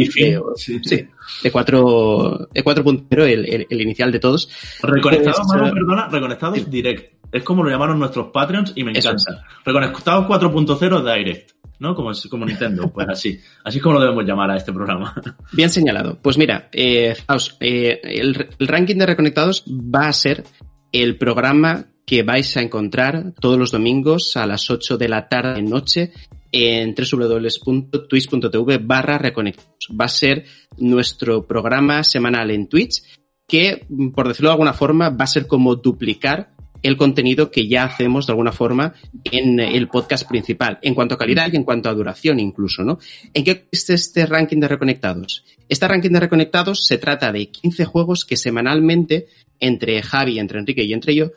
[0.56, 1.08] sí, sí,
[1.44, 4.50] de 4 de 4.0, el, el, inicial de todos.
[4.82, 7.14] Reconectados, pues, perdona, Reconectados Direct.
[7.32, 9.46] Es como lo llamaron nuestros Patreons y me encanta.
[9.66, 11.54] Reconectados 4.0 Direct.
[11.80, 11.96] ¿No?
[11.96, 13.40] Como, como Nintendo, pues así.
[13.64, 15.14] Así es como lo debemos llamar a este programa.
[15.54, 16.20] Bien señalado.
[16.22, 17.16] Pues mira, eh,
[17.60, 20.44] eh, el, ranking de reconectados va a ser
[20.92, 25.62] el programa que vais a encontrar todos los domingos a las 8 de la tarde
[25.62, 26.12] noche
[26.52, 29.90] en www.twitch.tv barra reconectados.
[30.00, 30.46] Va a ser
[30.78, 33.02] nuestro programa semanal en Twitch
[33.48, 36.53] que, por decirlo de alguna forma, va a ser como duplicar
[36.84, 38.94] el contenido que ya hacemos de alguna forma
[39.24, 43.00] en el podcast principal, en cuanto a calidad y en cuanto a duración incluso, ¿no?
[43.34, 45.46] ¿En qué consiste este ranking de reconectados?
[45.70, 49.28] Este ranking de reconectados se trata de 15 juegos que semanalmente,
[49.60, 51.32] entre Javi, entre Enrique y entre yo,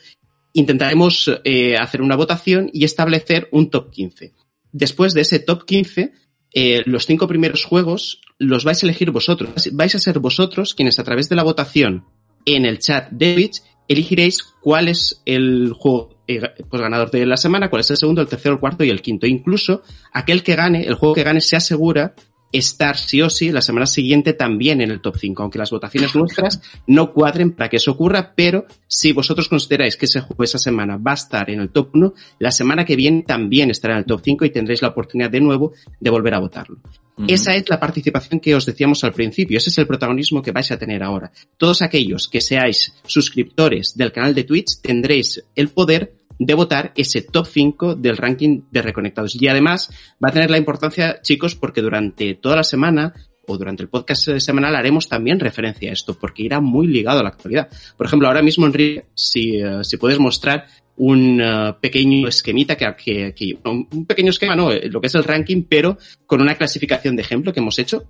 [0.52, 4.34] intentaremos eh, hacer una votación y establecer un top 15.
[4.72, 6.12] Después de ese top 15,
[6.52, 9.68] eh, los cinco primeros juegos los vais a elegir vosotros.
[9.72, 12.04] Vais a ser vosotros quienes a través de la votación
[12.46, 17.36] en el chat de Twitch elegiréis cuál es el juego eh, pues, ganador de la
[17.36, 19.26] semana, cuál es el segundo, el tercero, el cuarto y el quinto.
[19.26, 22.14] Incluso aquel que gane, el juego que gane, se asegura
[22.58, 26.14] estar sí o sí la semana siguiente también en el top 5, aunque las votaciones
[26.14, 30.58] nuestras no cuadren para que eso ocurra, pero si vosotros consideráis que ese juego esa
[30.58, 34.00] semana va a estar en el top 1, la semana que viene también estará en
[34.00, 36.78] el top 5 y tendréis la oportunidad de nuevo de volver a votarlo.
[37.26, 40.70] Esa es la participación que os decíamos al principio, ese es el protagonismo que vais
[40.70, 41.32] a tener ahora.
[41.56, 47.22] Todos aquellos que seáis suscriptores del canal de Twitch tendréis el poder de votar ese
[47.22, 49.40] top 5 del ranking de reconectados.
[49.40, 49.90] Y además
[50.22, 53.14] va a tener la importancia, chicos, porque durante toda la semana
[53.46, 57.22] o durante el podcast semanal haremos también referencia a esto, porque irá muy ligado a
[57.22, 57.68] la actualidad.
[57.96, 63.32] Por ejemplo, ahora mismo, Enrique, si, eh, si puedes mostrar un eh, pequeño esquemita que,
[63.34, 67.22] que, un pequeño esquema, no, lo que es el ranking, pero con una clasificación de
[67.22, 68.04] ejemplo que hemos hecho.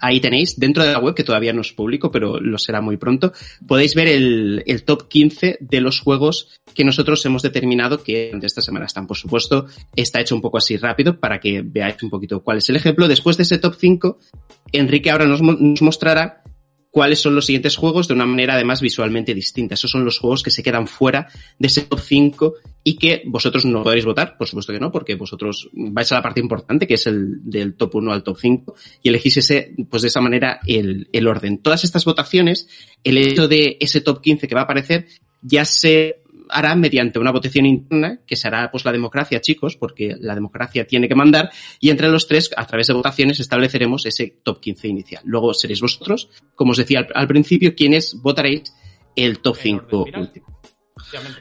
[0.00, 2.96] Ahí tenéis, dentro de la web, que todavía no es público, pero lo será muy
[2.96, 3.32] pronto,
[3.66, 8.46] podéis ver el, el top 15 de los juegos que nosotros hemos determinado que de
[8.46, 9.06] esta semana están.
[9.06, 12.68] Por supuesto, está hecho un poco así rápido para que veáis un poquito cuál es
[12.68, 13.08] el ejemplo.
[13.08, 14.18] Después de ese top 5,
[14.72, 16.37] Enrique ahora nos, nos mostrará
[16.90, 19.74] cuáles son los siguientes juegos de una manera además visualmente distinta.
[19.74, 23.64] Esos son los juegos que se quedan fuera de ese top 5 y que vosotros
[23.64, 26.94] no podréis votar, por supuesto que no, porque vosotros vais a la parte importante que
[26.94, 30.60] es el del top 1 al top 5 y elegís ese, pues de esa manera
[30.66, 31.58] el, el orden.
[31.58, 32.68] Todas estas votaciones,
[33.04, 35.06] el hecho de ese top 15 que va a aparecer
[35.42, 40.34] ya se hará mediante una votación interna, que será pues la democracia, chicos, porque la
[40.34, 44.60] democracia tiene que mandar, y entre los tres, a través de votaciones, estableceremos ese top
[44.60, 45.22] 15 inicial.
[45.24, 48.74] Luego seréis vosotros, como os decía al, principio, quienes votaréis
[49.16, 50.58] el top 5 último.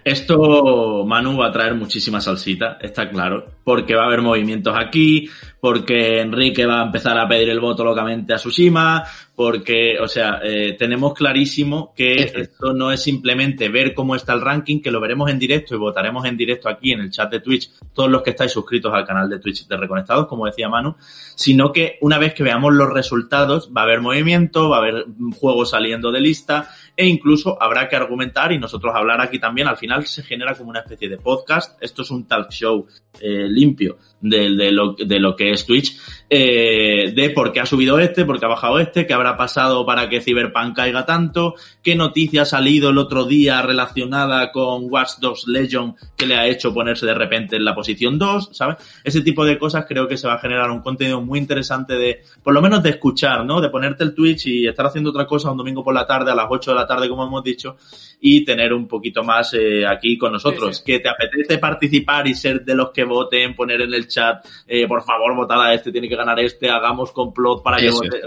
[0.04, 5.30] Esto, Manu, va a traer muchísima salsita, está claro, porque va a haber movimientos aquí,
[5.60, 9.04] porque Enrique va a empezar a pedir el voto locamente a Tsushima,
[9.36, 14.41] porque, o sea, eh, tenemos clarísimo que esto no es simplemente ver cómo está el
[14.41, 17.39] ranking, que lo veremos en directo y votaremos en directo aquí en el chat de
[17.39, 20.96] Twitch, todos los que estáis suscritos al canal de Twitch de Reconectados, como decía Manu,
[21.36, 25.06] sino que una vez que veamos los resultados, va a haber movimiento, va a haber
[25.39, 29.68] juegos saliendo de lista, e incluso habrá que argumentar y nosotros hablar aquí también.
[29.68, 31.82] Al final se genera como una especie de podcast.
[31.82, 32.88] Esto es un talk show
[33.22, 35.98] eh, limpio de, de, lo, de lo que es Twitch,
[36.30, 39.86] eh, de por qué ha subido este, por qué ha bajado este, qué habrá pasado
[39.86, 45.20] para que Cyberpunk caiga tanto, qué noticia ha salido el otro día relacionada con Watch
[45.20, 48.78] Dogs Legion que le ha hecho ponerse de repente en la posición 2, ¿sabes?
[49.04, 52.22] Ese tipo de cosas creo que se va a generar un contenido muy interesante de,
[52.42, 53.62] por lo menos de escuchar, ¿no?
[53.62, 56.36] De ponerte el Twitch y estar haciendo otra cosa un domingo por la tarde a
[56.36, 57.76] las 8 de la tarde, como hemos dicho,
[58.19, 60.82] y tener un poquito más eh, aquí con nosotros.
[60.82, 64.88] Que te apetece participar y ser de los que voten, poner en el chat, eh,
[64.88, 68.21] por favor, votar a este, tiene que ganar este, hagamos complot para que vote.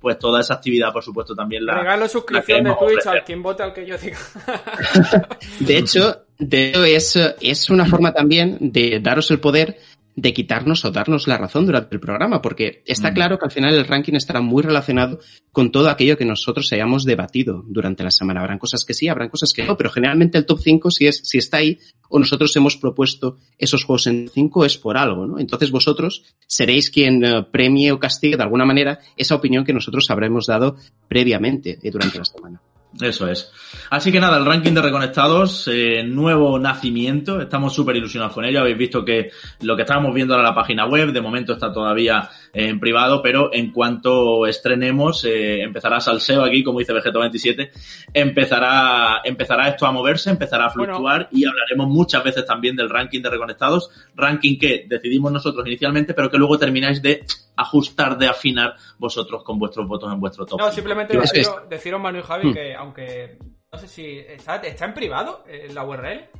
[0.00, 1.74] pues toda esa actividad, por supuesto, también la.
[1.74, 4.18] Regalo suscripción de Twitch al quien vote al que yo diga.
[5.60, 9.78] de hecho, de hecho es, es una forma también de daros el poder
[10.16, 13.74] de quitarnos o darnos la razón durante el programa, porque está claro que al final
[13.74, 15.20] el ranking estará muy relacionado
[15.52, 18.40] con todo aquello que nosotros hayamos debatido durante la semana.
[18.40, 21.20] Habrán cosas que sí, habrán cosas que no, pero generalmente el top 5, si, es,
[21.22, 25.38] si está ahí, o nosotros hemos propuesto esos juegos en 5, es por algo, ¿no?
[25.38, 30.10] Entonces vosotros seréis quien eh, premie o castigue de alguna manera esa opinión que nosotros
[30.10, 30.76] habremos dado
[31.08, 32.62] previamente eh, durante la semana.
[33.00, 33.52] Eso es.
[33.90, 38.60] Así que nada, el ranking de reconectados, eh, nuevo nacimiento, estamos súper ilusionados con ello.
[38.60, 39.30] Habéis visto que
[39.60, 43.50] lo que estábamos viendo era la página web, de momento está todavía en privado, pero
[43.52, 47.70] en cuanto estrenemos, eh, empezará salseo aquí, como dice Vegeto27,
[48.14, 53.20] empezará, empezará esto a moverse, empezará a fluctuar y hablaremos muchas veces también del ranking
[53.20, 58.74] de reconectados, ranking que decidimos nosotros inicialmente, pero que luego termináis de ajustar, de afinar
[58.98, 60.58] vosotros con vuestros votos en vuestro top.
[60.58, 62.54] No, simplemente deciros, deciros, Manu y Javi, hmm.
[62.54, 63.38] que aunque
[63.70, 66.30] no sé si está, está en privado eh, la URL.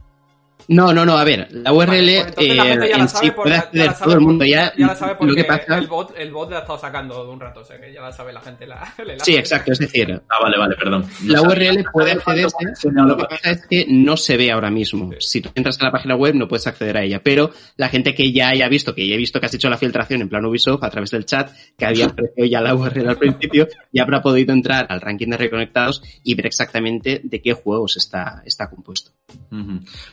[0.68, 4.20] No, no, no, a ver, la URL pues eh, en sí puede acceder todo el
[4.20, 4.72] mundo ya.
[4.76, 5.78] Ya la sabe porque pasa...
[5.78, 8.02] el, bot, el bot la ha estado sacando de un rato, o sea que ya
[8.02, 8.66] la sabe la gente.
[8.66, 8.92] La,
[9.22, 10.20] sí, exacto, es decir.
[10.28, 11.06] Ah, vale, vale, perdón.
[11.24, 12.56] la URL puede accederse,
[12.92, 15.10] lo que pasa es que no se ve ahora mismo.
[15.20, 18.14] Si tú entras a la página web no puedes acceder a ella, pero la gente
[18.14, 20.44] que ya haya visto, que ya he visto que has hecho la filtración en plan
[20.44, 24.20] Ubisoft a través del chat, que había aparecido ya la URL al principio, ya habrá
[24.20, 29.12] podido entrar al ranking de reconectados y ver exactamente de qué juegos está, está compuesto.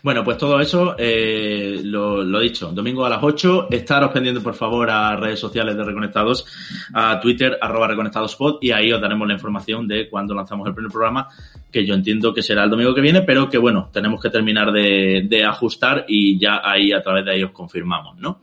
[0.02, 4.56] Bueno, pues todo eso, eh, lo, lo, dicho, domingo a las 8, estaros pendientes por
[4.56, 6.46] favor a redes sociales de Reconectados,
[6.94, 10.92] a Twitter, arroba reconectadospod, y ahí os daremos la información de cuándo lanzamos el primer
[10.92, 11.28] programa,
[11.72, 14.72] que yo entiendo que será el domingo que viene, pero que bueno, tenemos que terminar
[14.72, 18.42] de, de ajustar y ya ahí a través de ahí os confirmamos, ¿no?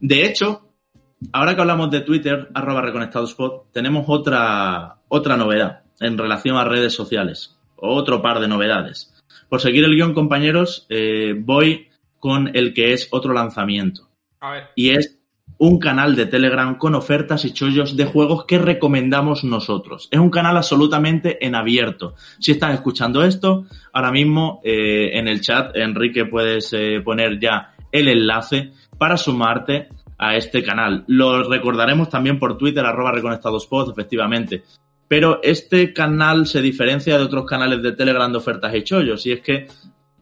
[0.00, 0.68] De hecho,
[1.32, 6.92] ahora que hablamos de Twitter, arroba reconectadospod, tenemos otra, otra novedad en relación a redes
[6.92, 9.13] sociales, otro par de novedades.
[9.54, 11.86] Por seguir el guion, compañeros, eh, voy
[12.18, 14.08] con el que es otro lanzamiento.
[14.40, 14.64] A ver.
[14.74, 15.16] Y es
[15.58, 20.08] un canal de Telegram con ofertas y chollos de juegos que recomendamos nosotros.
[20.10, 22.16] Es un canal absolutamente en abierto.
[22.40, 27.76] Si estás escuchando esto, ahora mismo eh, en el chat, Enrique, puedes eh, poner ya
[27.92, 29.86] el enlace para sumarte
[30.18, 31.04] a este canal.
[31.06, 34.64] Lo recordaremos también por Twitter, arroba reconectadospod, efectivamente.
[35.06, 39.24] Pero este canal se diferencia de otros canales de Telegram de ofertas y chollos.
[39.26, 39.66] Y es que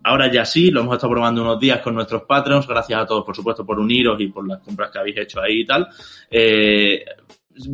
[0.03, 2.67] ahora ya sí, lo hemos estado probando unos días con nuestros Patreons.
[2.67, 5.61] Gracias a todos, por supuesto, por uniros y por las compras que habéis hecho ahí
[5.61, 5.89] y tal.
[6.31, 7.05] Eh,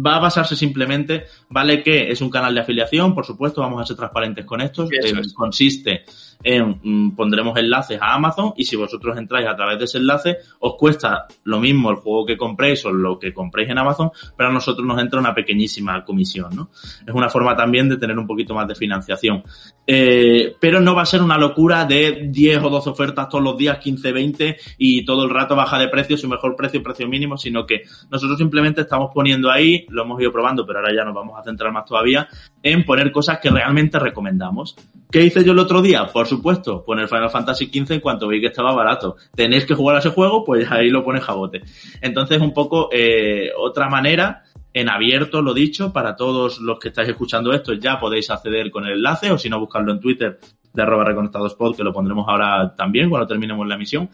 [0.04, 3.86] va a basarse simplemente, vale que es un canal de afiliación, por supuesto, vamos a
[3.86, 4.88] ser transparentes con esto.
[4.90, 6.04] Eh, consiste
[6.44, 10.74] mm, pondremos enlaces a Amazon y si vosotros entráis a través de ese enlace, os
[10.76, 14.52] cuesta lo mismo el juego que compréis o lo que compréis en Amazon, pero a
[14.52, 16.70] nosotros nos entra una pequeñísima comisión, ¿no?
[17.06, 19.42] Es una forma también de tener un poquito más de financiación.
[19.86, 23.56] Eh, pero no va a ser una locura de 10 o 12 ofertas todos los
[23.56, 27.38] días, 15, 20 y todo el rato baja de precio, su mejor precio, precio mínimo,
[27.38, 31.14] sino que nosotros simplemente estamos poniendo ahí lo hemos ido probando, pero ahora ya nos
[31.14, 32.28] vamos a centrar más todavía
[32.62, 34.76] en poner cosas que realmente recomendamos.
[35.10, 36.06] ¿Qué hice yo el otro día?
[36.28, 39.16] Supuesto, poner Final Fantasy XV en cuanto vi que estaba barato.
[39.34, 41.62] Tenéis que jugar a ese juego, pues ahí lo pone jabote.
[42.00, 47.08] Entonces, un poco eh, otra manera en abierto, lo dicho, para todos los que estáis
[47.08, 50.38] escuchando esto, ya podéis acceder con el enlace o si no, buscarlo en Twitter
[50.72, 54.08] de arroba reconectadospod, que lo pondremos ahora también cuando terminemos la emisión.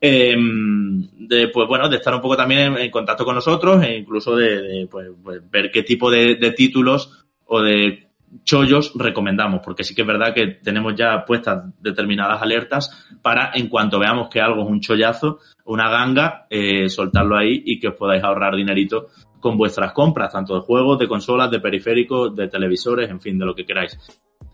[0.00, 4.36] Em, de, pues bueno, de estar un poco también en, contacto con nosotros e incluso
[4.36, 8.05] de, pues, pues, ver qué tipo de, títulos o de
[8.44, 13.68] chollos recomendamos, porque sí que es verdad que tenemos ya puestas determinadas alertas para en
[13.68, 17.94] cuanto veamos que algo es un chollazo, una ganga, eh, soltarlo ahí y que os
[17.94, 19.08] podáis ahorrar dinerito
[19.40, 23.46] con vuestras compras, tanto de juegos, de consolas, de periféricos, de televisores, en fin, de
[23.46, 23.98] lo que queráis.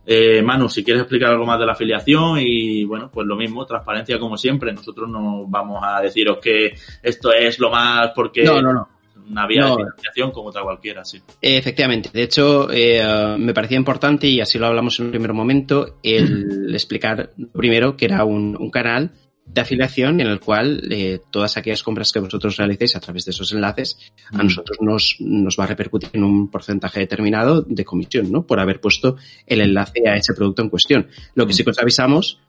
[0.05, 3.65] Eh, Manu, si quieres explicar algo más de la afiliación y bueno, pues lo mismo,
[3.65, 4.73] transparencia como siempre.
[4.73, 8.89] Nosotros no vamos a deciros que esto es lo más porque no, no, no.
[9.31, 11.21] Una vía de financiación como otra cualquiera, sí.
[11.41, 12.11] Efectivamente.
[12.13, 16.75] De hecho, eh, me parecía importante y así lo hablamos en un primer momento el
[16.75, 19.13] explicar primero que era un, un canal
[19.45, 23.33] de afiliación en el cual eh, todas aquellas compras que vosotros realicéis a través de
[23.33, 23.99] esos enlaces
[24.33, 24.45] a mm.
[24.45, 28.47] nosotros nos, nos va a repercutir en un porcentaje determinado de comisión, ¿no?
[28.47, 31.09] Por haber puesto el enlace a ese producto en cuestión.
[31.35, 32.41] Lo que sí que os avisamos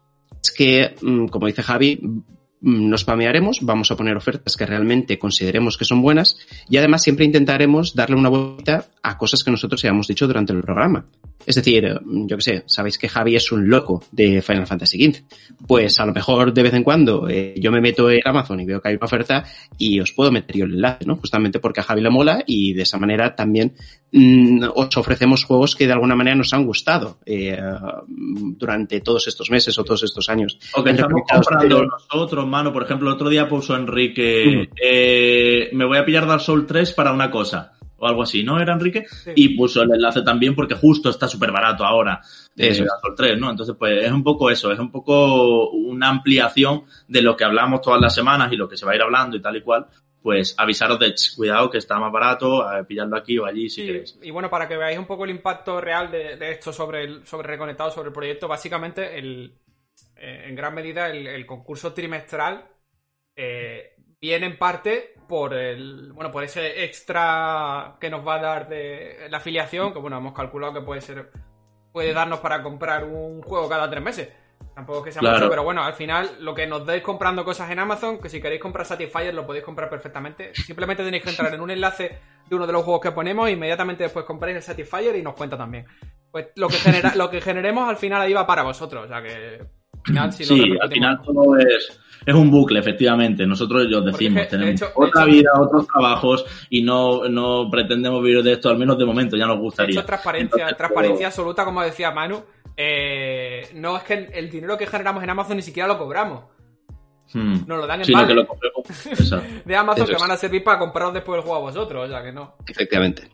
[0.41, 2.19] es que, mm, como dice Javi, mm,
[2.63, 6.37] nos pamearemos, vamos a poner ofertas que realmente consideremos que son buenas
[6.69, 10.61] y además siempre intentaremos darle una vuelta a cosas que nosotros hayamos dicho durante el
[10.61, 11.05] programa.
[11.45, 15.23] Es decir, yo que sé, sabéis que Javi es un loco de Final Fantasy XV.
[15.67, 18.65] Pues a lo mejor de vez en cuando eh, yo me meto en Amazon y
[18.65, 19.43] veo que hay una oferta
[19.77, 21.17] y os puedo meter yo el enlace, ¿no?
[21.17, 23.73] Justamente porque a Javi le mola y de esa manera también
[24.11, 27.59] mm, os ofrecemos juegos que de alguna manera nos han gustado eh,
[28.07, 30.57] durante todos estos meses o todos estos años.
[30.75, 32.71] O que estamos comprando nosotros, mano.
[32.71, 36.93] Por ejemplo, el otro día puso Enrique, eh, me voy a pillar Dark Souls 3
[36.93, 38.59] para una cosa o algo así, ¿no?
[38.59, 39.05] Era Enrique.
[39.35, 42.21] Y puso el enlace también porque justo está súper barato ahora
[42.55, 42.85] de eso.
[43.15, 43.49] 3, ¿no?
[43.49, 47.81] Entonces, pues es un poco eso, es un poco una ampliación de lo que hablamos
[47.81, 49.87] todas las semanas y lo que se va a ir hablando y tal y cual.
[50.21, 54.17] Pues avisaros de cuidado que está más barato, pillarlo aquí o allí si queréis.
[54.21, 57.49] Y bueno, para que veáis un poco el impacto real de, esto sobre el, sobre
[57.49, 59.72] Reconectado, sobre el proyecto, básicamente el, eh,
[60.23, 62.69] en gran medida el, concurso trimestral
[63.35, 68.69] eh, viene en parte por el bueno por ese extra que nos va a dar
[68.69, 71.29] de la afiliación que bueno hemos calculado que puede ser
[71.91, 74.29] puede darnos para comprar un juego cada tres meses.
[74.73, 77.69] Tampoco es que sea mucho pero bueno al final lo que nos deis comprando cosas
[77.69, 80.55] en Amazon que si queréis comprar Satisfyer lo podéis comprar perfectamente.
[80.55, 83.51] Simplemente tenéis que entrar en un enlace de uno de los juegos que ponemos e
[83.51, 85.85] inmediatamente después compráis el Satisfyer y nos cuenta también.
[86.31, 89.21] Pues lo que genera lo que generemos al final ahí va para vosotros o sea
[89.21, 93.45] que final si sí al final todo es es un bucle, efectivamente.
[93.45, 98.69] Nosotros os decimos, tenemos otra vida, otros trabajos y no, no pretendemos vivir de esto,
[98.69, 99.99] al menos de momento, ya nos gustaría.
[99.99, 102.43] Hecho, transparencia, transparencia absoluta, como decía Manu.
[102.75, 106.45] Eh, no es que el dinero que generamos en Amazon ni siquiera lo cobramos.
[107.33, 107.65] Hmm.
[107.67, 108.45] Nos lo dan en sí, que lo
[109.65, 112.23] de Amazon que van a servir para compraros después el juego a vosotros, o sea
[112.23, 112.55] que no.
[112.67, 113.29] Efectivamente.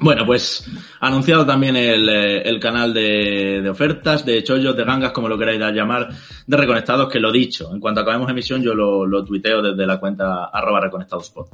[0.00, 0.66] Bueno, pues
[1.00, 6.08] anunciado también el, eh, canal de, ofertas, de chollos, de gangas, como lo queráis llamar,
[6.46, 10.00] de Reconectados, que lo dicho, en cuanto acabemos emisión yo lo, lo tuiteo desde la
[10.00, 11.48] cuenta arroba reconectadospod.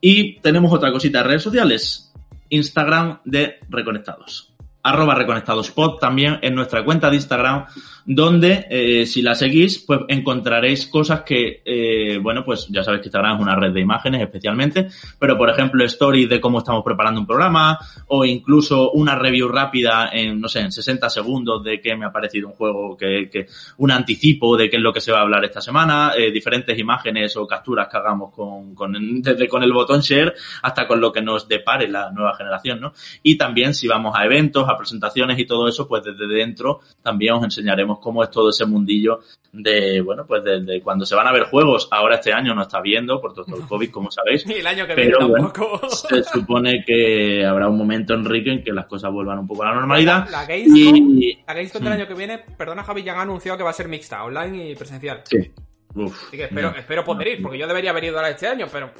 [0.00, 2.12] Y tenemos otra cosita, redes sociales,
[2.50, 4.52] Instagram de Reconectados
[4.88, 7.66] arroba reconectadospod también en nuestra cuenta de Instagram,
[8.10, 13.08] donde eh, si la seguís, pues encontraréis cosas que, eh, bueno, pues ya sabéis que
[13.08, 17.20] Instagram es una red de imágenes especialmente, pero por ejemplo stories de cómo estamos preparando
[17.20, 21.94] un programa o incluso una review rápida en, no sé, en 60 segundos de qué
[21.96, 23.46] me ha parecido un juego, que, que
[23.76, 26.78] un anticipo de qué es lo que se va a hablar esta semana, eh, diferentes
[26.78, 31.12] imágenes o capturas que hagamos con, con, desde con el botón share hasta con lo
[31.12, 32.94] que nos depare la nueva generación, ¿no?
[33.22, 37.34] Y también si vamos a eventos, a presentaciones y todo eso, pues desde dentro también
[37.34, 39.20] os enseñaremos cómo es todo ese mundillo
[39.52, 41.88] de, bueno, pues desde cuando se van a ver juegos.
[41.90, 44.44] Ahora este año no está viendo por todo el COVID, como sabéis.
[44.48, 45.88] Y el año que viene tampoco.
[45.88, 49.66] se supone que habrá un momento, Enrique, en que las cosas vuelvan un poco a
[49.66, 50.28] la normalidad.
[50.30, 51.42] La, Gamescom, y...
[51.46, 51.96] la Gamescom del mm.
[51.96, 54.74] año que viene, perdona Javi, ya han anunciado que va a ser mixta, online y
[54.74, 55.22] presencial.
[55.24, 55.50] Sí.
[55.96, 58.90] Así que espero, espero poder ir, porque yo debería haber ido ahora este año, pero...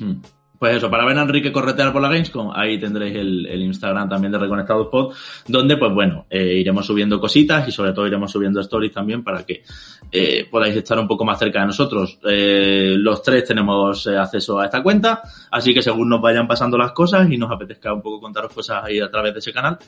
[0.00, 0.20] Mm.
[0.58, 4.30] Pues eso, para ver a Enrique corretear por la Gamescom, ahí tendréis el, Instagram también
[4.30, 5.14] de Reconectados Pod,
[5.48, 9.44] donde pues bueno, eh, iremos subiendo cositas y sobre todo iremos subiendo stories también para
[9.44, 9.64] que
[10.12, 12.20] eh, podáis estar un poco más cerca de nosotros.
[12.24, 16.92] Eh, los tres tenemos acceso a esta cuenta, así que según nos vayan pasando las
[16.92, 19.78] cosas y nos apetezca un poco contaros cosas ahí a través de ese canal,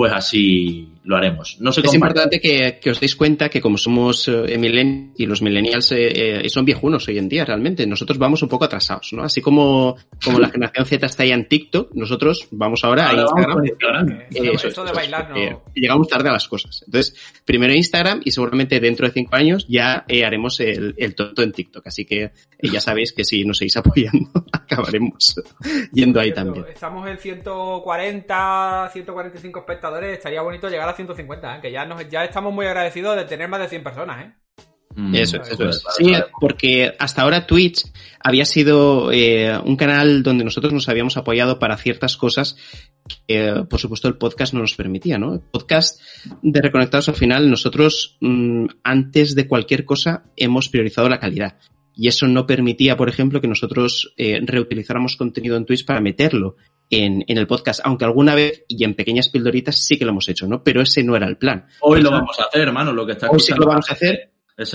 [0.00, 1.58] pues así lo haremos.
[1.60, 5.92] No sé es importante que, os deis cuenta que como somos millennials y los millennials
[6.46, 9.24] son viejunos hoy en día realmente, nosotros vamos un poco atrasados, ¿no?
[9.24, 14.22] Así como como la generación Z está ya en TikTok, nosotros vamos ahora, a Instagram.
[14.30, 15.64] eso, de bailar no...
[15.74, 16.82] llegamos tarde a las cosas.
[16.86, 21.42] Entonces, primero Instagram y seguramente dentro de cinco años ya eh, haremos el, el tonto
[21.42, 21.86] en TikTok.
[21.86, 22.32] Así que eh,
[22.72, 25.34] ya sabéis que si nos seguís apoyando, acabaremos
[25.92, 26.64] yendo ahí también.
[26.72, 29.89] Estamos en 140, 145 espectadores.
[29.98, 31.60] Estaría bonito llegar a 150, ¿eh?
[31.60, 34.24] que ya, nos, ya estamos muy agradecidos de tener más de 100 personas.
[34.24, 34.32] ¿eh?
[34.94, 35.14] Mm.
[35.14, 35.84] Eso, eso es.
[35.96, 37.84] Sí, porque hasta ahora Twitch
[38.18, 42.56] había sido eh, un canal donde nosotros nos habíamos apoyado para ciertas cosas
[43.26, 45.34] que, por supuesto, el podcast no nos permitía, ¿no?
[45.34, 46.00] El podcast
[46.42, 51.56] de Reconectados al final, nosotros, mm, antes de cualquier cosa, hemos priorizado la calidad.
[52.00, 56.56] Y eso no permitía, por ejemplo, que nosotros eh, reutilizáramos contenido en Twitch para meterlo
[56.88, 60.26] en, en, el podcast, aunque alguna vez y en pequeñas pildoritas sí que lo hemos
[60.30, 60.64] hecho, ¿no?
[60.64, 61.66] Pero ese no era el plan.
[61.80, 64.30] Hoy lo vamos a hacer, hermano, lo que está Hoy sí lo vamos a hacer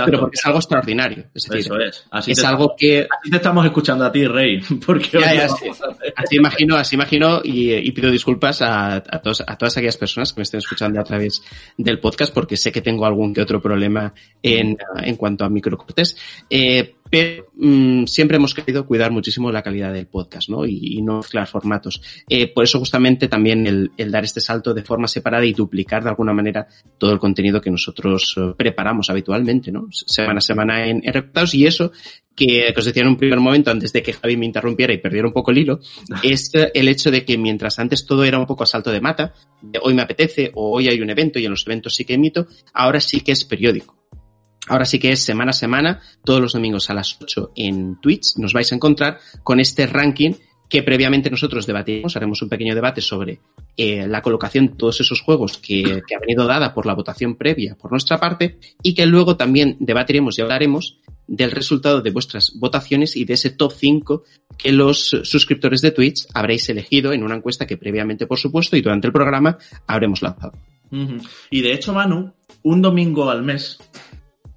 [0.06, 1.26] pero porque es algo extraordinario.
[1.34, 2.06] Es decir, Eso es.
[2.10, 3.02] Así es algo que.
[3.02, 4.60] Así te estamos escuchando a ti, Rey.
[4.86, 10.34] Porque así imagino, así imagino y, pido disculpas a, a, todos, a todas aquellas personas
[10.34, 11.44] que me estén escuchando a través
[11.78, 16.18] del podcast, porque sé que tengo algún que otro problema en, en cuanto a microcortes.
[16.50, 20.66] Eh, pero mm, siempre hemos querido cuidar muchísimo la calidad del podcast, ¿no?
[20.66, 22.02] Y, no mezclar formatos.
[22.28, 26.04] Eh, por eso justamente también el, el, dar este salto de forma separada y duplicar
[26.04, 29.88] de alguna manera todo el contenido que nosotros eh, preparamos habitualmente, ¿no?
[29.92, 31.92] Semana a semana en, en y eso
[32.36, 34.98] que, que, os decía en un primer momento, antes de que Javi me interrumpiera y
[34.98, 35.80] perdiera un poco el hilo,
[36.24, 39.34] es el hecho de que mientras antes todo era un poco a salto de mata,
[39.62, 42.16] de hoy me apetece o hoy hay un evento y en los eventos sí que
[42.16, 43.96] emito, ahora sí que es periódico.
[44.68, 48.38] Ahora sí que es semana a semana, todos los domingos a las 8 en Twitch,
[48.38, 50.34] nos vais a encontrar con este ranking
[50.70, 53.40] que previamente nosotros debatimos, haremos un pequeño debate sobre
[53.78, 57.76] eh, la colocación de todos esos juegos que, ha venido dada por la votación previa
[57.76, 63.16] por nuestra parte y que luego también debatiremos y hablaremos del resultado de vuestras votaciones
[63.16, 64.24] y de ese top 5
[64.58, 68.82] que los suscriptores de Twitch habréis elegido en una encuesta que previamente, por supuesto, y
[68.82, 69.58] durante el programa
[69.88, 70.54] habremos lanzado.
[71.50, 73.80] Y de hecho, Manu, un domingo al mes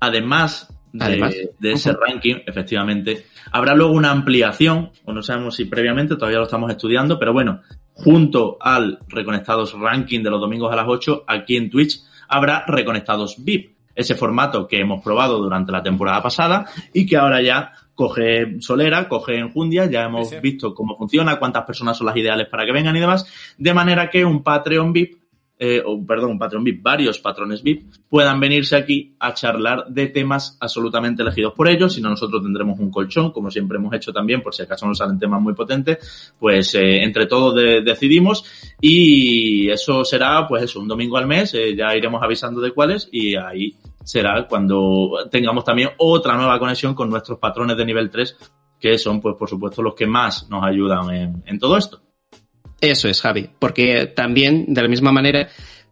[0.01, 6.39] además de, ese ranking, efectivamente, habrá luego una ampliación, o no sabemos si previamente, todavía
[6.39, 7.61] lo estamos estudiando, pero bueno,
[7.93, 13.37] junto al Reconectados Ranking de los domingos a las 8, aquí en Twitch habrá Reconectados
[13.45, 18.61] VIP, ese formato que hemos probado durante la temporada pasada y que ahora ya coge
[18.61, 22.73] Solera, coge Enjundia, ya hemos visto cómo funciona, cuántas personas son las ideales para que
[22.73, 23.27] vengan y demás,
[23.59, 25.19] de manera que un Patreon VIP
[25.61, 30.57] eh, perdón, un patrón VIP, varios patrones VIP, puedan venirse aquí a charlar de temas
[30.61, 31.95] absolutamente elegidos por ellos.
[31.95, 34.99] Si no, nosotros tendremos un colchón, como siempre hemos hecho también, por si acaso nos
[34.99, 38.45] salen temas muy potentes, pues eh, entre todos de decidimos
[38.81, 43.09] y eso será, pues eso, un domingo al mes, eh, ya iremos avisando de cuáles
[43.11, 48.37] y ahí será cuando tengamos también otra nueva conexión con nuestros patrones de nivel 3,
[48.79, 52.01] que son, pues por supuesto, los que más nos ayudan en todo esto.
[52.81, 55.49] Eso es, Javi, porque también, de la misma manera,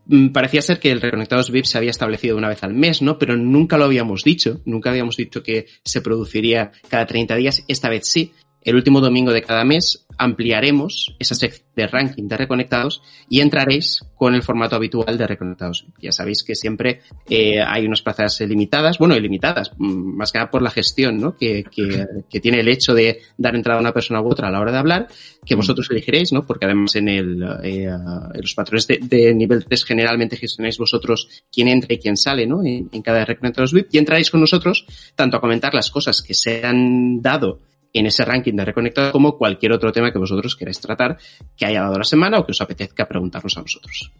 [0.07, 3.18] mm, parecía ser que el Reconectados VIP se había establecido una vez al mes, ¿no?
[3.18, 7.89] Pero nunca lo habíamos dicho, nunca habíamos dicho que se produciría cada 30 días, esta
[7.89, 8.32] vez sí.
[8.66, 14.00] El último domingo de cada mes ampliaremos esa sección de ranking de reconectados y entraréis
[14.16, 15.86] con el formato habitual de reconectados.
[16.00, 20.50] Ya sabéis que siempre eh, hay unas plazas limitadas, bueno, ilimitadas, mm, más que nada
[20.50, 21.36] por la gestión ¿no?
[21.36, 24.50] que, que, que, tiene el hecho de dar entrada a una persona u otra a
[24.50, 25.06] la hora de hablar,
[25.44, 26.44] que vosotros elegiréis, ¿no?
[26.44, 31.28] porque además en, el, eh, en los patrones de, de, nivel 3 generalmente gestionáis vosotros
[31.52, 32.64] quién entra y quién sale ¿no?
[32.64, 36.34] en, en cada reconectados VIP y entraréis con nosotros tanto a comentar las cosas que
[36.34, 37.60] se han dado
[37.99, 41.18] en ese ranking de reconectados como cualquier otro tema que vosotros queráis tratar
[41.57, 44.11] que haya dado la semana o que os apetezca preguntarnos a nosotros.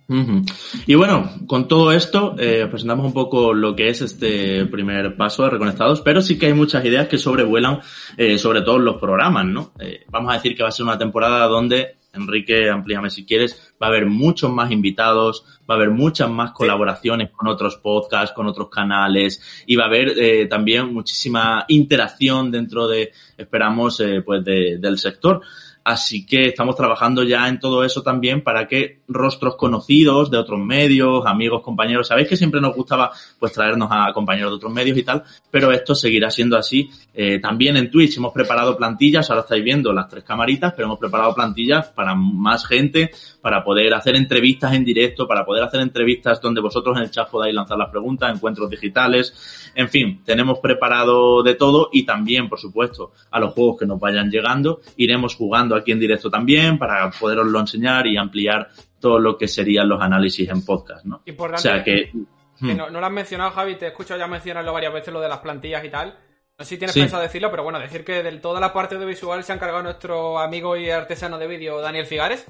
[0.87, 5.45] Y bueno, con todo esto eh, presentamos un poco lo que es este primer paso
[5.45, 7.81] de reconectados, pero sí que hay muchas ideas que sobrevuelan
[8.17, 9.73] eh, sobre todos los programas, ¿no?
[9.79, 13.75] Eh, vamos a decir que va a ser una temporada donde Enrique, amplíame si quieres,
[13.81, 18.35] va a haber muchos más invitados, va a haber muchas más colaboraciones con otros podcasts,
[18.35, 24.23] con otros canales y va a haber eh, también muchísima interacción dentro de, esperamos, eh,
[24.23, 25.43] pues de, del sector.
[25.89, 30.59] Así que estamos trabajando ya en todo eso también para que rostros conocidos de otros
[30.59, 34.99] medios, amigos, compañeros, sabéis que siempre nos gustaba pues traernos a compañeros de otros medios
[34.99, 36.91] y tal, pero esto seguirá siendo así.
[37.15, 40.99] Eh, también en Twitch hemos preparado plantillas, ahora estáis viendo las tres camaritas, pero hemos
[40.99, 46.41] preparado plantillas para más gente, para poder hacer entrevistas en directo, para poder hacer entrevistas
[46.41, 51.45] donde vosotros en el chat podáis lanzar las preguntas, encuentros digitales, en fin, tenemos preparado
[51.45, 55.76] de todo y también, por supuesto, a los juegos que nos vayan llegando, iremos jugando
[55.77, 58.69] aquí en directo también para poderoslo enseñar y ampliar
[59.01, 61.23] todo lo que serían los análisis en podcast, ¿no?
[61.27, 61.69] Importante.
[61.69, 62.13] O sea que...
[62.59, 65.21] que no, no, lo has mencionado, Javi, te he escuchado ya mencionarlo varias veces, lo
[65.21, 66.19] de las plantillas y tal.
[66.59, 69.05] No sé si tienes pensado decirlo, pero bueno, decir que de toda la parte de
[69.05, 72.47] visual se ha encargado nuestro amigo y artesano de vídeo Daniel Figares.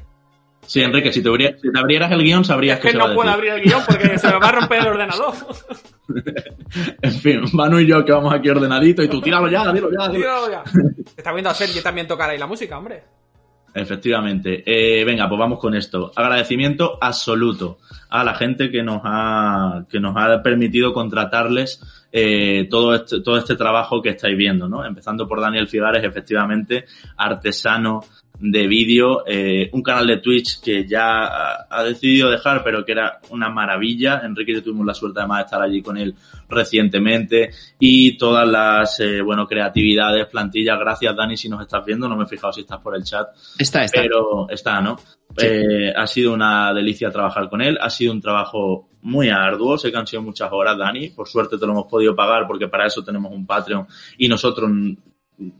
[0.66, 1.30] Sí, Enrique, si te,
[1.74, 4.48] abrieras el guion sabrías que, se no puedo abrir el guion porque se me va
[4.48, 5.34] a romper el ordenador.
[7.02, 10.10] en fin, Manu y yo que vamos aquí ordenadito y tú tíralo ya, tíralo ya.
[10.10, 10.64] Tíralo ya.
[11.16, 13.02] Está viendo a Sergio también tocar ahí la música, hombre.
[13.76, 14.62] Efectivamente.
[14.64, 16.10] Eh, venga, pues vamos con esto.
[16.16, 22.94] Agradecimiento absoluto a la gente que nos ha, que nos ha permitido contratarles eh, todo,
[22.94, 24.82] este, todo este trabajo que estáis viendo, ¿no?
[24.82, 26.86] Empezando por Daniel Figares, efectivamente,
[27.18, 28.00] artesano
[28.38, 33.20] de vídeo, eh, un canal de Twitch que ya ha, decidido dejar, pero que era
[33.30, 34.20] una maravilla.
[34.24, 36.14] Enrique y yo tuvimos la suerte además de estar allí con él
[36.48, 40.78] recientemente y todas las, eh, bueno, creatividades, plantillas.
[40.78, 42.08] Gracias, Dani, si nos estás viendo.
[42.08, 43.28] No me he fijado si estás por el chat.
[43.58, 44.02] Está, está.
[44.02, 44.98] Pero está, ¿no?
[45.38, 47.78] Eh, ha sido una delicia trabajar con él.
[47.80, 49.78] Ha sido un trabajo muy arduo.
[49.78, 51.08] Sé que han sido muchas horas, Dani.
[51.10, 53.86] Por suerte te lo hemos podido pagar porque para eso tenemos un Patreon
[54.18, 54.70] y nosotros,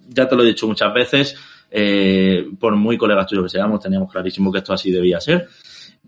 [0.09, 1.37] ya te lo he dicho muchas veces,
[1.71, 5.49] eh, por muy colegas tuyos que seamos, teníamos clarísimo que esto así debía ser.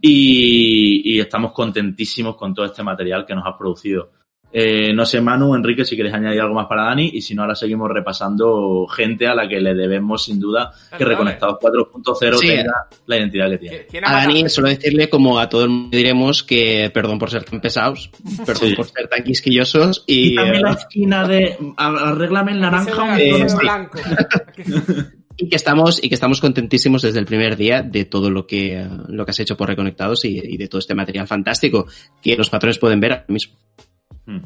[0.00, 4.12] Y, estamos contentísimos con todo este material que nos has producido.
[4.50, 7.42] Eh, no sé, Manu, Enrique, si quieres añadir algo más para Dani, y si no,
[7.42, 12.86] ahora seguimos repasando gente a la que le debemos, sin duda, que Reconectados 4.0 tenga
[13.04, 13.86] la identidad que tiene.
[14.04, 17.60] A Dani, solo decirle, como a todo el mundo diremos, que perdón por ser tan
[17.60, 18.10] pesados,
[18.46, 20.04] perdón por ser tan quisquillosos.
[20.06, 23.20] Y, también la esquina de arréglame el naranja.
[23.20, 23.98] Eh, blanco.
[25.38, 28.86] y que estamos y que estamos contentísimos desde el primer día de todo lo que
[29.08, 31.86] lo que has hecho por Reconectados y, de todo este material fantástico
[32.20, 33.56] que los patrones pueden ver ahora mismo.
[34.26, 34.40] Hmm.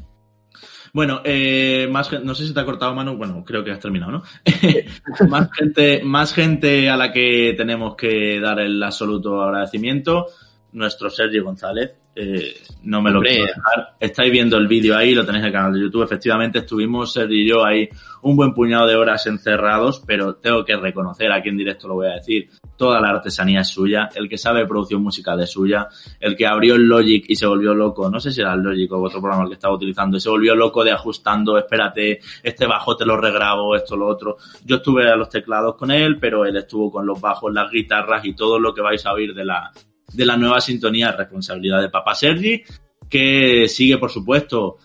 [0.93, 4.13] Bueno, eh, más no sé si te ha cortado mano, bueno, creo que has terminado,
[4.13, 4.23] ¿no?
[5.29, 10.27] más gente, más gente a la que tenemos que dar el absoluto agradecimiento,
[10.73, 13.95] nuestro Sergio González, eh, no me lo quiero dejar.
[13.99, 16.03] Estáis viendo el vídeo ahí, lo tenéis en el canal de YouTube.
[16.03, 17.89] Efectivamente, estuvimos Sergio y yo ahí
[18.23, 22.09] un buen puñado de horas encerrados, pero tengo que reconocer, aquí en directo lo voy
[22.09, 25.89] a decir, toda la artesanía es suya, el que sabe producción musical es suya,
[26.21, 28.93] el que abrió el Logic y se volvió loco, no sé si era el Logic
[28.93, 32.97] o otro programa que estaba utilizando, y se volvió loco de ajustando, espérate, este bajo
[32.97, 34.37] te lo regrabo, esto, lo otro.
[34.65, 38.25] Yo estuve a los teclados con él, pero él estuvo con los bajos, las guitarras
[38.25, 39.73] y todo lo que vais a oír de la,
[40.13, 42.63] de la nueva sintonía responsabilidad de Papa Sergi,
[43.09, 44.79] que sigue, por supuesto,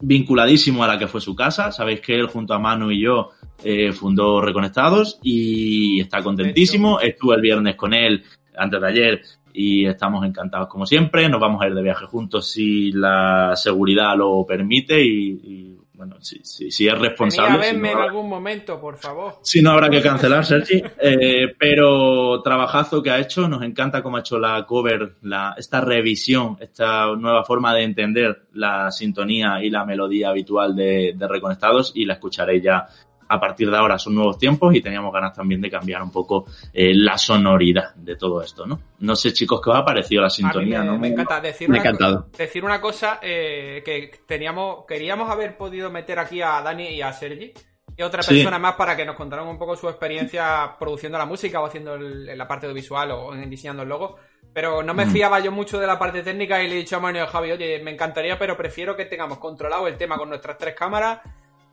[0.00, 1.72] vinculadísimo a la que fue su casa.
[1.72, 3.30] Sabéis que él, junto a Manu y yo,
[3.64, 7.00] eh, fundó Reconectados y está contentísimo.
[7.00, 8.22] Estuve el viernes con él,
[8.56, 11.28] antes de ayer, y estamos encantados como siempre.
[11.28, 15.71] Nos vamos a ir de viaje juntos si la seguridad lo permite y
[16.02, 17.58] bueno, si, si, es responsable.
[17.58, 19.36] Venía verme en algún momento, por favor.
[19.42, 20.82] Si no habrá que cancelar, Sergi.
[21.04, 25.80] Eh, pero trabajazo que ha hecho, nos encanta cómo ha hecho la cover, la, esta
[25.80, 31.92] revisión, esta nueva forma de entender la sintonía y la melodía habitual de, de Reconectados
[31.94, 32.86] y la escucharéis ya
[33.32, 36.44] a partir de ahora son nuevos tiempos y teníamos ganas también de cambiar un poco
[36.72, 38.78] eh, la sonoridad de todo esto, ¿no?
[39.00, 40.98] No sé, chicos, qué os ha parecido la sintonía, me, ¿no?
[40.98, 46.18] Me encanta decir, me una, decir una cosa eh, que teníamos, queríamos haber podido meter
[46.18, 47.54] aquí a Dani y a Sergi
[47.96, 51.60] y otra persona más para que nos contaran un poco su experiencia produciendo la música
[51.60, 54.16] o haciendo la parte visual o en diseñando el logo.
[54.52, 55.10] Pero no me mm.
[55.10, 57.82] fiaba yo mucho de la parte técnica y le he dicho a Manuel Javi, oye,
[57.82, 61.20] me encantaría, pero prefiero que tengamos controlado el tema con nuestras tres cámaras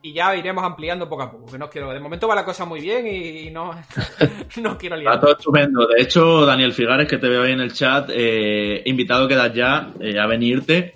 [0.02, 1.52] y ya iremos ampliando poco a poco.
[1.52, 1.91] Que no quiero.
[1.91, 3.72] De momento va la cosa muy bien y, no,
[4.62, 5.14] no quiero liar.
[5.14, 5.88] Está todo estupendo.
[5.88, 9.91] De hecho, Daniel Figares, que te veo ahí en el chat, eh, invitado quedas ya
[10.00, 10.95] eh, a venirte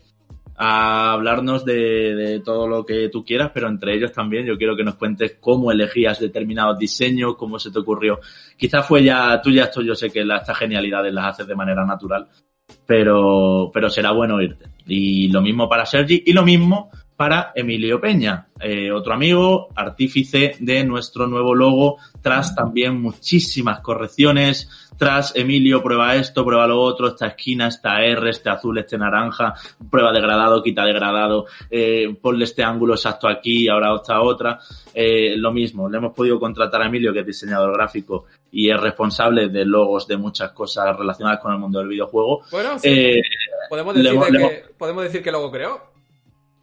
[0.56, 4.84] a hablarnos de, todo lo que tú quieras, pero entre ellos también yo quiero que
[4.84, 8.20] nos cuentes cómo elegías determinados diseños, cómo se te ocurrió.
[8.56, 11.86] Quizás fue ya, tú ya esto, yo sé que estas genialidades las haces de manera
[11.86, 12.28] natural,
[12.86, 14.66] pero, pero será bueno irte.
[14.86, 20.55] Y lo mismo para Sergi y lo mismo para Emilio Peña, eh, otro amigo, artífice
[20.59, 27.07] de nuestro nuevo logo, tras también muchísimas correcciones, tras Emilio prueba esto, prueba lo otro,
[27.07, 29.53] esta esquina, esta R, este azul, este naranja,
[29.89, 34.59] prueba degradado, quita degradado, eh, ponle este ángulo exacto aquí, ahora esta otra,
[34.93, 38.80] eh, lo mismo, le hemos podido contratar a Emilio, que es diseñador gráfico y es
[38.80, 42.43] responsable de logos de muchas cosas relacionadas con el mundo del videojuego.
[42.51, 43.22] Bueno, eh,
[43.70, 45.92] podemos, decir que, podemos decir que logo creó.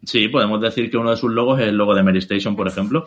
[0.03, 2.66] Sí, podemos decir que uno de sus logos es el logo de Mary Station, por
[2.66, 3.05] ejemplo.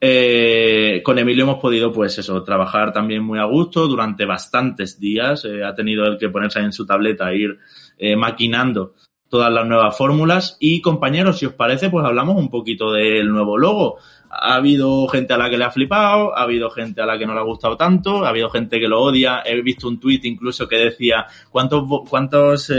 [0.00, 5.44] Eh, con Emilio hemos podido, pues eso, trabajar también muy a gusto durante bastantes días.
[5.44, 7.58] Eh, ha tenido el que ponerse en su tableta e ir
[7.98, 8.94] eh, maquinando
[9.28, 10.56] todas las nuevas fórmulas.
[10.60, 13.98] Y compañeros, si os parece, pues hablamos un poquito del nuevo logo.
[14.30, 17.26] Ha habido gente a la que le ha flipado, ha habido gente a la que
[17.26, 19.42] no le ha gustado tanto, ha habido gente que lo odia.
[19.44, 22.72] He visto un tuit incluso que decía cuántos, cuántos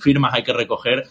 [0.00, 1.04] firmas hay que recoger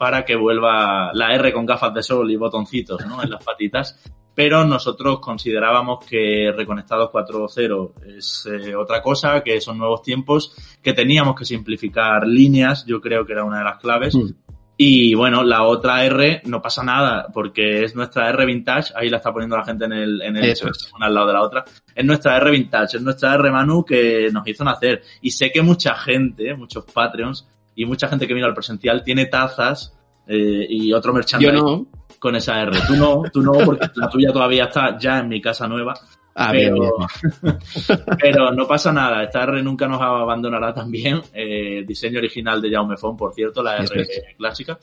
[0.00, 3.22] para que vuelva la R con gafas de sol y botoncitos ¿no?
[3.22, 4.00] en las patitas.
[4.34, 10.94] pero nosotros considerábamos que Reconectados 4.0 es eh, otra cosa, que son nuevos tiempos, que
[10.94, 14.14] teníamos que simplificar líneas, yo creo que era una de las claves.
[14.16, 14.30] Mm.
[14.78, 19.18] Y bueno, la otra R no pasa nada, porque es nuestra R vintage, ahí la
[19.18, 20.56] está poniendo la gente en el, en el
[20.96, 21.64] una al lado de la otra.
[21.94, 25.02] Es nuestra R vintage, es nuestra R Manu que nos hizo nacer.
[25.20, 27.46] Y sé que mucha gente, muchos Patreons,
[27.80, 32.60] y mucha gente que vino al presencial tiene tazas eh, y otro merchandising con esa
[32.60, 32.72] R.
[32.86, 35.94] Tú no, tú no, porque la tuya todavía está ya en mi casa nueva.
[36.34, 36.96] Ah, pero,
[38.20, 41.22] pero no pasa nada, esta R nunca nos abandonará también.
[41.32, 44.06] Eh, diseño original de Jaume Fon, por cierto, la R
[44.36, 44.78] clásica.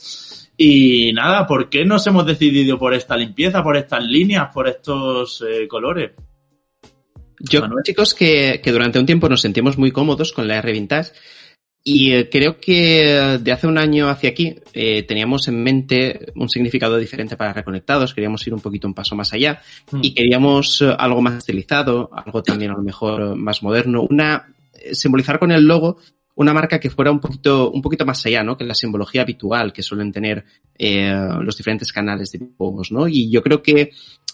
[0.58, 5.46] Y nada, ¿por qué nos hemos decidido por esta limpieza, por estas líneas, por estos
[5.48, 6.14] eh, colores?
[7.40, 11.12] Yo, chicos, que, que durante un tiempo nos sentimos muy cómodos con la R Vintage
[11.90, 16.50] y eh, creo que de hace un año hacia aquí eh, teníamos en mente un
[16.50, 20.00] significado diferente para Reconectados, queríamos ir un poquito un paso más allá hmm.
[20.02, 24.54] y queríamos eh, algo más estilizado, algo también a lo mejor más moderno, una
[24.92, 25.98] simbolizar con el logo
[26.36, 28.58] una marca que fuera un poquito, un poquito más allá, ¿no?
[28.58, 30.46] Que la simbología habitual que suelen tener
[30.78, 33.08] los diferentes canales de juegos, ¿no?
[33.08, 33.90] Y yo creo que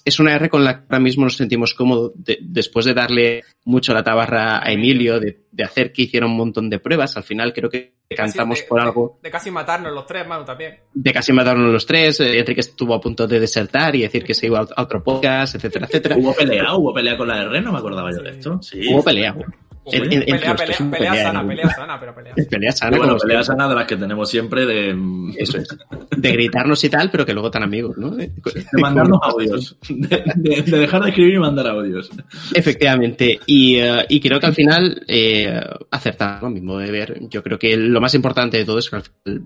[0.05, 3.93] es una R con la que ahora mismo nos sentimos cómodos después de darle mucho
[3.93, 7.15] la tabarra a Emilio, de, hacer que hiciera un montón de pruebas.
[7.15, 9.19] Al final creo que cantamos por algo.
[9.23, 10.79] De, casi matarnos los tres, Manu, también.
[10.93, 12.19] De casi matarnos los tres.
[12.19, 15.55] Eh, Enrique estuvo a punto de desertar y decir que se iba a otro podcast,
[15.55, 16.17] etcétera, etcétera.
[16.17, 18.61] Hubo pelea, hubo pelea con la R, no me acordaba yo de esto.
[18.61, 18.81] Sí.
[18.91, 19.35] Hubo pelea
[19.89, 22.33] pelea, pelea, sana, pelea sana, pero pelea.
[22.49, 22.97] Pelea sana.
[22.97, 24.95] Bueno, pelea sana de las que tenemos siempre de...
[25.37, 25.67] Eso es.
[26.15, 28.11] De gritarnos y tal, pero que luego tan amigos, ¿no?
[28.11, 28.31] De,
[28.73, 29.77] mandarnos audios.
[29.89, 32.09] De, dejar de escribir y mandar audios.
[32.53, 33.39] Efectivamente.
[33.45, 33.77] Y,
[34.09, 35.61] y creo que al final eh,
[35.91, 37.17] acertamos, mi modo de ver.
[37.29, 39.43] Yo creo que lo más importante de todo es que al final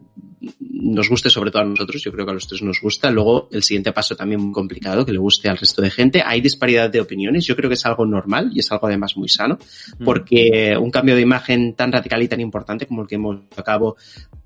[0.59, 3.09] nos guste sobre todo a nosotros, yo creo que a los tres nos gusta.
[3.09, 6.21] Luego, el siguiente paso también muy complicado, que le guste al resto de gente.
[6.25, 9.29] Hay disparidad de opiniones, yo creo que es algo normal y es algo además muy
[9.29, 9.57] sano,
[9.99, 10.03] mm.
[10.03, 13.63] porque un cambio de imagen tan radical y tan importante como el que hemos a
[13.63, 13.97] cabo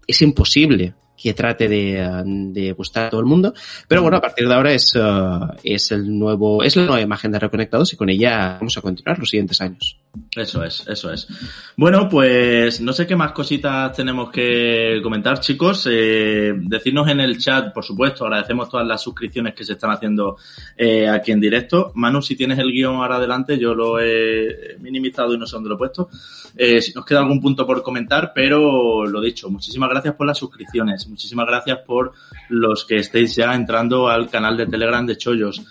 [0.08, 3.54] es imposible que trate de, gustar a todo el mundo.
[3.88, 7.32] Pero bueno, a partir de ahora es, uh, es el nuevo, es la nueva imagen
[7.32, 10.01] de Reconectados y con ella vamos a continuar los siguientes años.
[10.36, 11.28] Eso es, eso es.
[11.78, 15.88] Bueno, pues no sé qué más cositas tenemos que comentar, chicos.
[15.90, 20.38] Eh, decirnos en el chat, por supuesto, agradecemos todas las suscripciones que se están haciendo
[20.78, 21.92] eh, aquí en directo.
[21.96, 25.70] Manu, si tienes el guion ahora adelante, yo lo he minimizado y no sé dónde
[25.70, 26.10] lo he puesto.
[26.56, 30.38] Eh, si nos queda algún punto por comentar, pero lo dicho, muchísimas gracias por las
[30.38, 32.12] suscripciones Muchísimas gracias por
[32.50, 35.62] los que estéis ya entrando al canal de Telegram de Chollos.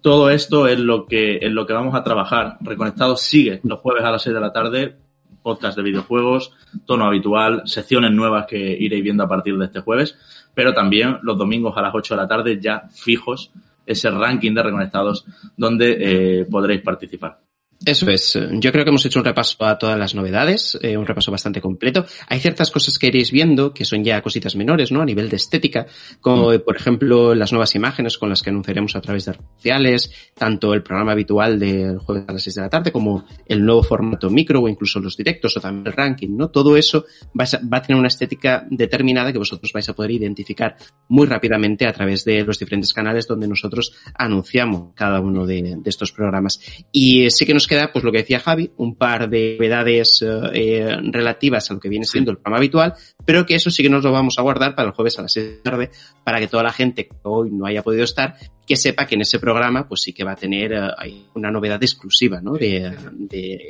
[0.00, 2.56] Todo esto es lo que, es lo que vamos a trabajar.
[2.60, 4.96] Reconectado sigue los jueves a las 6 de la tarde,
[5.42, 6.52] podcast de videojuegos,
[6.86, 10.16] tono habitual, secciones nuevas que iréis viendo a partir de este jueves,
[10.54, 13.50] pero también los domingos a las 8 de la tarde ya fijos
[13.86, 15.24] ese ranking de reconectados
[15.56, 15.96] donde
[16.40, 17.47] eh, podréis participar.
[17.84, 18.36] Eso es.
[18.52, 21.60] Yo creo que hemos hecho un repaso a todas las novedades, eh, un repaso bastante
[21.60, 22.04] completo.
[22.26, 25.00] Hay ciertas cosas que iréis viendo que son ya cositas menores, ¿no?
[25.00, 25.86] A nivel de estética,
[26.20, 26.60] como mm.
[26.64, 30.74] por ejemplo las nuevas imágenes con las que anunciaremos a través de redes sociales, tanto
[30.74, 34.28] el programa habitual del jueves a las 6 de la tarde como el nuevo formato
[34.28, 36.50] micro o incluso los directos o también el ranking, ¿no?
[36.50, 37.06] Todo eso
[37.38, 40.76] va a, tener una estética determinada que vosotros vais a poder identificar
[41.08, 45.90] muy rápidamente a través de los diferentes canales donde nosotros anunciamos cada uno de, de
[45.90, 46.60] estos programas.
[46.90, 50.96] Y sí que nos queda, pues lo que decía Javi, un par de novedades eh,
[51.12, 52.94] relativas a lo que viene siendo el programa habitual,
[53.24, 55.32] pero que eso sí que nos lo vamos a guardar para el jueves a las
[55.32, 55.90] 6 de la tarde,
[56.24, 59.22] para que toda la gente que hoy no haya podido estar, que sepa que en
[59.22, 62.54] ese programa, pues sí que va a tener eh, una novedad exclusiva, ¿no?
[62.54, 62.96] De,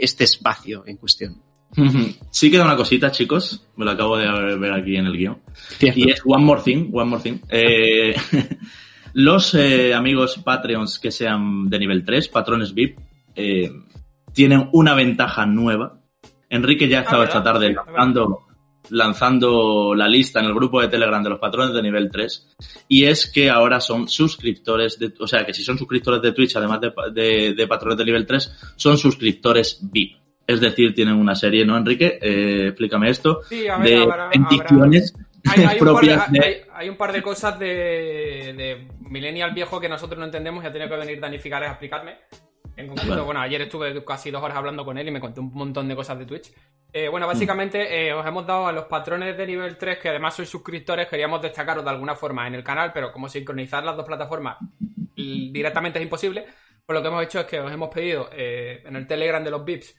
[0.01, 1.43] este espacio en cuestión.
[2.31, 3.67] Sí queda una cosita, chicos.
[3.77, 5.39] Me lo acabo de ver aquí en el guion.
[5.81, 6.91] Y es One More Thing.
[6.93, 7.41] One More Thing.
[7.49, 8.15] Eh,
[9.13, 9.55] los
[9.95, 12.99] amigos Patreons que sean de nivel 3, patrones VIP,
[13.39, 13.73] eh,
[14.35, 16.01] tienen una ventaja nueva.
[16.51, 18.47] Enrique ya ha estado ah, esta tarde lanzando,
[18.91, 22.57] lanzando la lista en el grupo de Telegram de los patrones de nivel 3
[22.89, 26.57] y es que ahora son suscriptores de, o sea, que si son suscriptores de Twitch,
[26.57, 30.17] además de, de, patrones de nivel 3, son suscriptores VIP.
[30.47, 32.19] Es decir, tienen una serie, ¿no, Enrique?
[32.21, 33.43] Eh, explícame esto.
[33.51, 35.15] de bendiciones
[35.45, 40.27] hay, propias de, hay, un par de cosas de, de Millennial viejo que nosotros no
[40.27, 42.17] entendemos y ha tenido que venir Dani a explicarme.
[42.79, 45.53] En concreto, bueno, ayer estuve casi dos horas hablando con él y me conté un
[45.53, 46.53] montón de cosas de Twitch.
[46.93, 50.35] Eh, bueno, básicamente eh, os hemos dado a los patrones de nivel 3, que además
[50.35, 54.07] sois suscriptores, queríamos destacaros de alguna forma en el canal, pero como sincronizar las dos
[54.07, 54.59] plataformas
[55.17, 56.47] directamente es imposible,
[56.87, 59.51] pues lo que hemos hecho es que os hemos pedido eh, en el Telegram de
[59.51, 59.97] los VIPs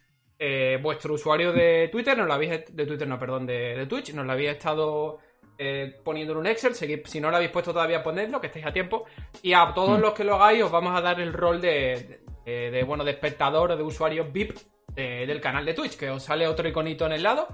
[0.82, 4.26] vuestro usuario de Twitter, nos lo habéis, de Twitter, no, perdón, de, de Twitch, nos
[4.26, 5.20] lo habéis estado
[5.62, 6.74] eh, poniendo en un Excel.
[6.74, 9.04] si no lo habéis puesto todavía, ponedlo, que estéis a tiempo.
[9.44, 10.02] Y a todos mm.
[10.02, 12.39] los que lo hagáis, os vamos a dar el rol de, de,
[12.86, 14.58] bueno, de espectador o de usuario VIP
[14.95, 17.47] del canal de Twitch, que os sale otro iconito en el lado.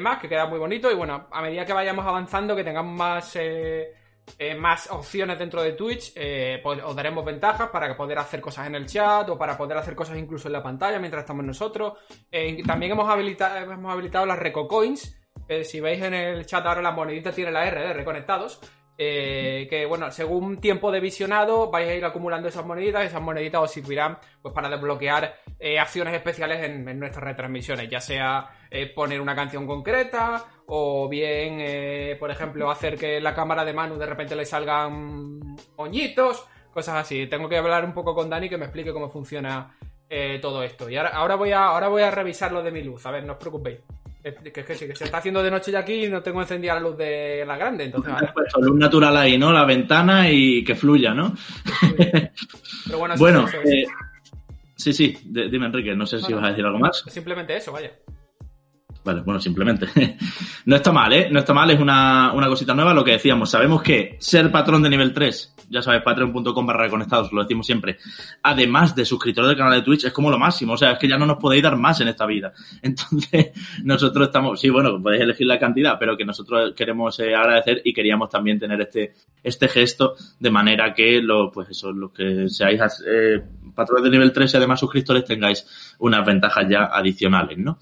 [0.00, 0.90] más, que queda muy bonito.
[0.90, 3.36] Y bueno, a medida que vayamos avanzando, que tengamos más
[4.36, 8.66] eh, más opciones dentro de Twitch, eh, pues os daremos ventajas para poder hacer cosas
[8.66, 11.94] en el chat o para poder hacer cosas incluso en la pantalla mientras estamos nosotros.
[12.30, 15.16] Eh, también hemos habilitado, hemos habilitado las Recocoins.
[15.64, 18.60] si veis en el chat ahora la monedita tiene la R de reconectados.
[18.98, 23.70] Que bueno, según tiempo de visionado vais a ir acumulando esas moneditas, esas moneditas os
[23.70, 25.36] servirán pues para desbloquear
[25.80, 28.50] acciones especiales en, nuestras retransmisiones, ya sea
[28.94, 33.96] poner una canción concreta o bien, eh, por ejemplo, hacer que la cámara de Manu
[33.96, 35.40] de repente le salgan
[35.78, 37.26] moñitos, cosas así.
[37.26, 39.74] Tengo que hablar un poco con Dani que me explique cómo funciona
[40.10, 40.90] eh, todo esto.
[40.90, 43.32] Y ahora, voy a, ahora voy a revisar lo de mi luz, a ver, no
[43.32, 43.78] os preocupéis.
[44.34, 46.80] Que, que, que, se está haciendo de noche ya aquí y no tengo encendida la
[46.80, 48.12] luz de la grande, entonces
[48.60, 49.52] luz natural ahí, ¿no?
[49.52, 51.34] La ventana y que fluya, ¿no?
[52.86, 53.86] Pero bueno, bueno eh,
[54.76, 57.04] sí, sí, dime Enrique, no sé si vas a decir algo más.
[57.06, 57.92] Simplemente eso, vaya.
[59.04, 59.86] Vale, bueno, simplemente.
[60.66, 61.28] no está mal, ¿eh?
[61.30, 62.92] No está mal, es una, una, cosita nueva.
[62.92, 67.32] Lo que decíamos, sabemos que ser patrón de nivel 3, ya sabes, patreon.com barra reconectados,
[67.32, 67.98] lo decimos siempre,
[68.42, 70.74] además de suscriptor del canal de Twitch, es como lo máximo.
[70.74, 72.52] O sea, es que ya no nos podéis dar más en esta vida.
[72.82, 73.52] Entonces,
[73.84, 77.92] nosotros estamos, sí, bueno, podéis elegir la cantidad, pero que nosotros queremos eh, agradecer y
[77.92, 82.80] queríamos también tener este, este gesto de manera que lo, pues eso, los que seáis
[83.06, 83.42] eh,
[83.74, 87.78] patrones de nivel 3 y además suscriptores tengáis unas ventajas ya adicionales, ¿no?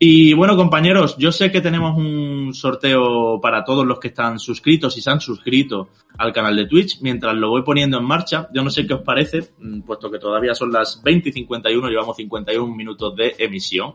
[0.00, 4.96] Y bueno, compañeros, yo sé que tenemos un sorteo para todos los que están suscritos
[4.96, 5.88] y se han suscrito
[6.18, 7.00] al canal de Twitch.
[7.00, 10.20] Mientras lo voy poniendo en marcha, yo no sé qué os parece, mm, puesto que
[10.20, 13.94] todavía son las 20 y 51, llevamos 51 minutos de emisión,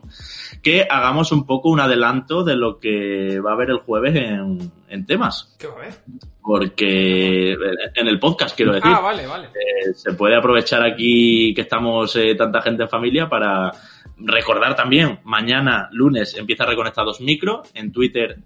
[0.62, 5.06] que hagamos un poco un adelanto de lo que va a haber el jueves en,
[5.06, 5.56] temas.
[5.58, 5.94] ¿Qué va a haber?
[6.40, 7.52] Porque
[7.94, 8.92] en el podcast, quiero decir.
[8.94, 9.46] Ah, vale, vale.
[9.46, 13.72] Eh, se puede aprovechar aquí que estamos eh, tanta gente en familia para
[14.16, 17.62] Recordar también, mañana lunes empieza Reconectados Micro.
[17.74, 18.38] En Twitter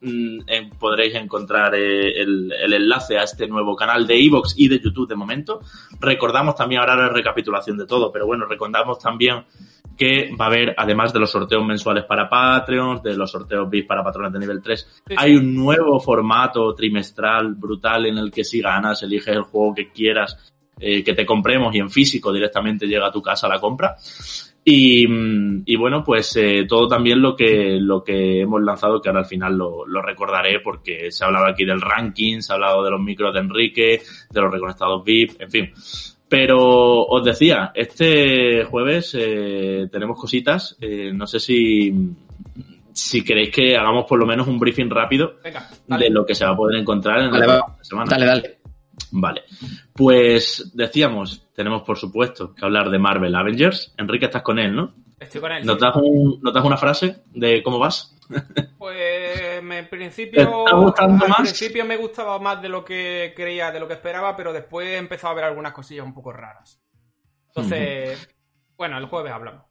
[0.00, 5.08] mm, podréis encontrar eh, el, enlace a este nuevo canal de Evox y de YouTube
[5.08, 5.60] de momento.
[6.00, 9.44] Recordamos también, ahora la recapitulación de todo, pero bueno, recordamos también
[9.96, 13.88] que va a haber, además de los sorteos mensuales para Patreon, de los sorteos VIP
[13.88, 18.60] para patrones de nivel 3, hay un nuevo formato trimestral brutal en el que si
[18.60, 23.06] ganas, eliges el juego que quieras eh, que te compremos y en físico directamente llega
[23.06, 23.96] a tu casa la compra.
[24.68, 29.26] Y, bueno, pues eh, todo también lo que, lo que hemos lanzado, que ahora al
[29.26, 32.90] final lo, lo, recordaré porque se ha hablado aquí del ranking, se ha hablado de
[32.90, 35.72] los micros de Enrique, de los reconectados VIP, en fin.
[36.28, 41.94] Pero os decía, este jueves eh, tenemos cositas, eh, no sé si,
[42.92, 45.36] si queréis que hagamos por lo menos un briefing rápido
[45.86, 48.10] de lo que se va a poder encontrar en la semana.
[48.10, 48.65] Dale, dale.
[49.10, 49.44] Vale.
[49.92, 53.94] Pues decíamos, tenemos por supuesto que hablar de Marvel Avengers.
[53.96, 54.94] Enrique, estás con él, ¿no?
[55.18, 55.64] Estoy con él.
[55.64, 58.12] ¿Notas, un, una frase de cómo vas?
[58.76, 60.64] Pues en principio,
[61.44, 64.96] principio me gustaba más de lo que creía, de lo que esperaba, pero después he
[64.96, 66.80] empezado a ver algunas cosillas un poco raras.
[67.48, 68.28] Entonces,
[68.76, 69.65] bueno, el jueves hablamos.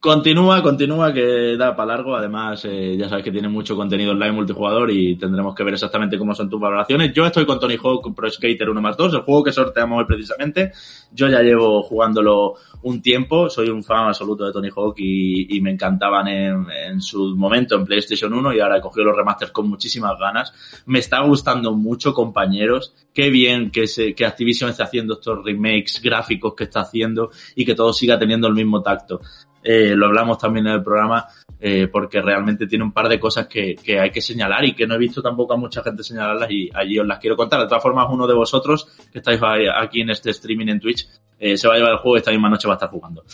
[0.00, 2.16] Continúa, continúa, que da para largo.
[2.16, 6.16] Además, eh, ya sabes que tiene mucho contenido online multijugador y tendremos que ver exactamente
[6.16, 7.12] cómo son tus valoraciones.
[7.12, 10.06] Yo estoy con Tony Hawk Pro Skater 1 más 2, el juego que sorteamos hoy
[10.06, 10.72] precisamente.
[11.12, 15.72] Yo ya llevo jugándolo un tiempo, soy un fan absoluto de Tony Hawk y, me
[15.72, 20.18] encantaban en, su momento en PlayStation 1 y ahora he cogido los remasters con muchísimas
[20.18, 20.82] ganas.
[20.86, 22.94] Me está gustando mucho, compañeros.
[23.12, 27.66] Qué bien que, se, que Activision esté haciendo estos remakes gráficos que está haciendo y
[27.66, 29.20] que todo siga teniendo el mismo tacto.
[29.62, 31.26] Eh, lo hablamos también en el programa,
[31.58, 34.86] eh, porque realmente tiene un par de cosas que, que, hay que señalar y que
[34.86, 37.60] no he visto tampoco a mucha gente señalarlas y allí os las quiero contar.
[37.60, 39.40] De todas formas, uno de vosotros que estáis
[39.74, 41.06] aquí en este streaming en Twitch
[41.42, 43.24] eh, se va a llevar el juego y esta misma noche va a estar jugando.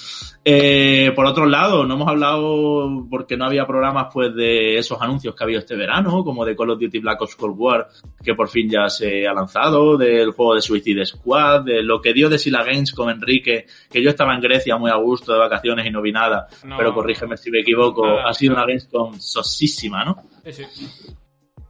[0.45, 5.35] Eh, por otro lado, no hemos hablado porque no había programas pues de esos anuncios
[5.35, 7.89] que ha habido este verano, como de Call of Duty Black Ops Cold War,
[8.23, 12.13] que por fin ya se ha lanzado, del juego de Suicide Squad, de lo que
[12.13, 15.41] dio de Sila Games con Enrique, que yo estaba en Grecia muy a gusto de
[15.41, 16.47] vacaciones y no vi nada,
[16.77, 20.17] pero corrígeme si me equivoco, ha sido una Gamescom sosísima, ¿no?
[20.45, 20.87] Sí, sí.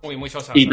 [0.03, 0.53] Muy, muy sosa.
[0.55, 0.69] Y,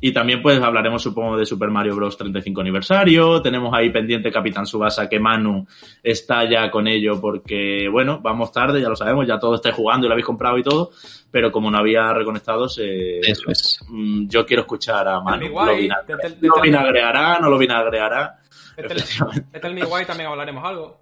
[0.00, 2.16] y también pues hablaremos supongo de Super Mario Bros.
[2.16, 5.66] 35 aniversario, tenemos ahí pendiente Capitán Subasa que Manu
[6.02, 10.06] está ya con ello porque bueno, vamos tarde, ya lo sabemos, ya todo está jugando
[10.06, 10.90] y lo habéis comprado y todo,
[11.30, 13.80] pero como no había reconectados, eh, Eso es.
[13.88, 15.48] Mm, yo quiero escuchar a Manu.
[15.48, 17.38] ¿Lo, vinagreará?
[17.40, 18.38] ¿No lo vinagreará?
[18.76, 21.01] Me Why también hablaremos algo.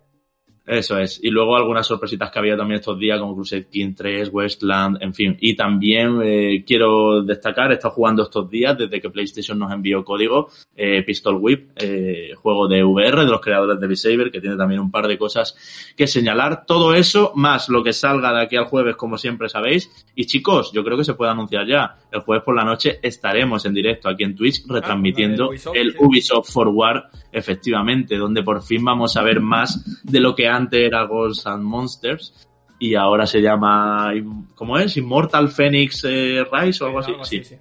[0.70, 1.18] Eso es.
[1.20, 5.12] Y luego algunas sorpresitas que había también estos días, como Crusade King 3, Westland, en
[5.12, 5.36] fin.
[5.40, 10.04] Y también eh, quiero destacar, he estado jugando estos días desde que PlayStation nos envió
[10.04, 14.56] código, eh, Pistol Whip, eh, juego de VR de los creadores de V-Saber, que tiene
[14.56, 15.56] también un par de cosas
[15.96, 16.64] que señalar.
[16.66, 19.90] Todo eso, más lo que salga de aquí al jueves, como siempre sabéis.
[20.14, 21.96] Y chicos, yo creo que se puede anunciar ya.
[22.12, 26.52] El jueves por la noche estaremos en directo aquí en Twitch ah, retransmitiendo el Ubisoft
[26.52, 31.04] Forward, efectivamente, donde por fin vamos a ver más de lo que han antes era
[31.04, 32.48] Ghosts and Monsters
[32.80, 34.10] y ahora se llama,
[34.54, 34.96] ¿cómo es?
[34.96, 37.12] Immortal Phoenix eh, Rise o algo así.
[37.44, 37.58] sí.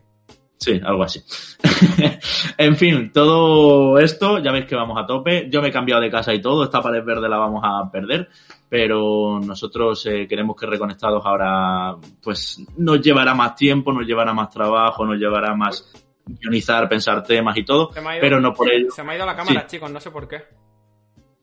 [0.57, 0.81] sí.
[0.81, 1.21] algo así.
[2.57, 5.49] en fin, todo esto, ya veis que vamos a tope.
[5.51, 8.29] Yo me he cambiado de casa y todo, esta pared verde la vamos a perder,
[8.69, 14.49] pero nosotros eh, queremos que Reconectados ahora, pues, nos llevará más tiempo, nos llevará más
[14.49, 15.91] trabajo, nos llevará más
[16.25, 17.91] guionizar, pensar temas y todo,
[18.21, 18.89] pero no por ello.
[18.91, 20.43] Se me ha ido la cámara, chicos, no sé por qué.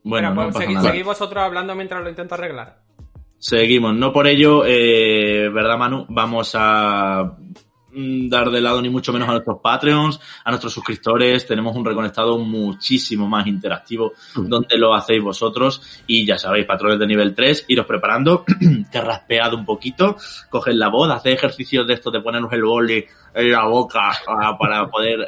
[0.07, 2.79] Bueno, no pues, seguid, vosotros hablando mientras lo intento arreglar.
[3.39, 6.07] Seguimos, no por ello, eh, ¿verdad, Manu?
[6.09, 7.37] Vamos a
[7.91, 11.45] mm, dar de lado ni mucho menos a nuestros Patreons, a nuestros suscriptores.
[11.45, 14.47] Tenemos un reconectado muchísimo más interactivo mm.
[14.47, 15.83] donde lo hacéis vosotros.
[16.07, 18.45] Y ya sabéis, patrones de nivel 3, iros preparando,
[18.93, 20.17] que raspeado un poquito,
[20.49, 23.05] coged la voz, haced ejercicios de esto de ponernos el boli
[23.35, 24.13] en la boca
[24.59, 25.27] para poder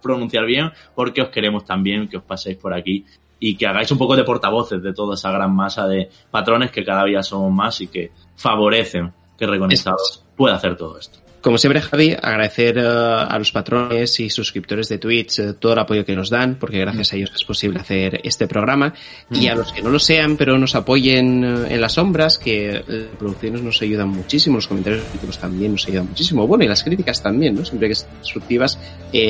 [0.00, 3.04] pronunciar bien, porque os queremos también que os paséis por aquí
[3.38, 6.84] y que hagáis un poco de portavoces de toda esa gran masa de patrones que
[6.84, 11.24] cada día somos más y que favorecen que Reconectados pueda hacer todo esto.
[11.44, 15.78] Como siempre, Javi, agradecer eh, a los patrones y suscriptores de Twitch eh, todo el
[15.78, 18.94] apoyo que nos dan, porque gracias a ellos es posible hacer este programa.
[19.30, 22.82] Y a los que no lo sean, pero nos apoyen eh, en las sombras, que
[22.88, 25.04] las producciones nos ayudan muchísimo, los comentarios
[25.38, 26.46] también nos ayudan muchísimo.
[26.46, 27.64] Bueno, y las críticas también, ¿no?
[27.66, 28.78] Siempre que son constructivas,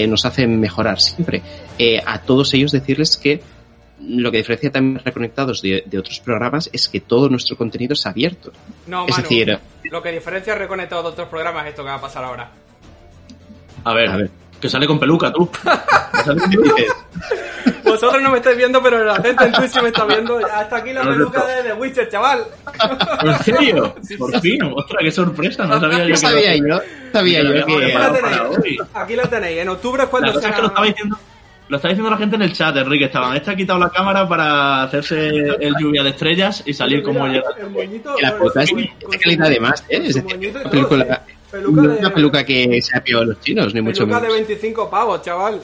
[0.07, 1.43] nos hacen mejorar siempre.
[2.07, 3.43] a todos ellos decirles que
[4.07, 8.53] lo que diferencia también Reconectados de, otros programas es que todo nuestro contenido es abierto.
[8.87, 12.01] No, es decir, lo que diferencia Reconectados de otros programas es esto que va a
[12.01, 12.51] pasar ahora.
[13.85, 14.31] A ver, a ver.
[14.61, 15.49] Que sale con peluca, tú.
[17.85, 20.39] Vosotros no me estáis viendo, pero la gente en Twitch me está viendo.
[20.39, 22.47] Hasta aquí la peluca de The Witcher, chaval.
[23.23, 23.95] ¿En serio?
[24.19, 25.67] Por fin, ostras, qué sorpresa.
[25.67, 26.17] No sabía yo.
[26.17, 26.81] Sabía yo.
[27.13, 27.67] Sabía yo.
[28.95, 29.59] Aquí la tenéis.
[29.59, 30.49] En octubre es cuando se.
[31.69, 33.07] Lo está diciendo la gente en el chat, Enrique.
[33.07, 37.27] Estaban, este ha quitado la cámara para hacerse el lluvia de estrellas y salir como
[37.27, 37.49] llega.
[38.21, 40.03] La puta es de calidad de más, ¿eh?
[40.05, 41.23] Es decir, una película,
[41.67, 44.21] una peluca que se ha pillado los chinos, ni mucho menos.
[44.21, 45.61] Peluca de 25 pavos, chaval.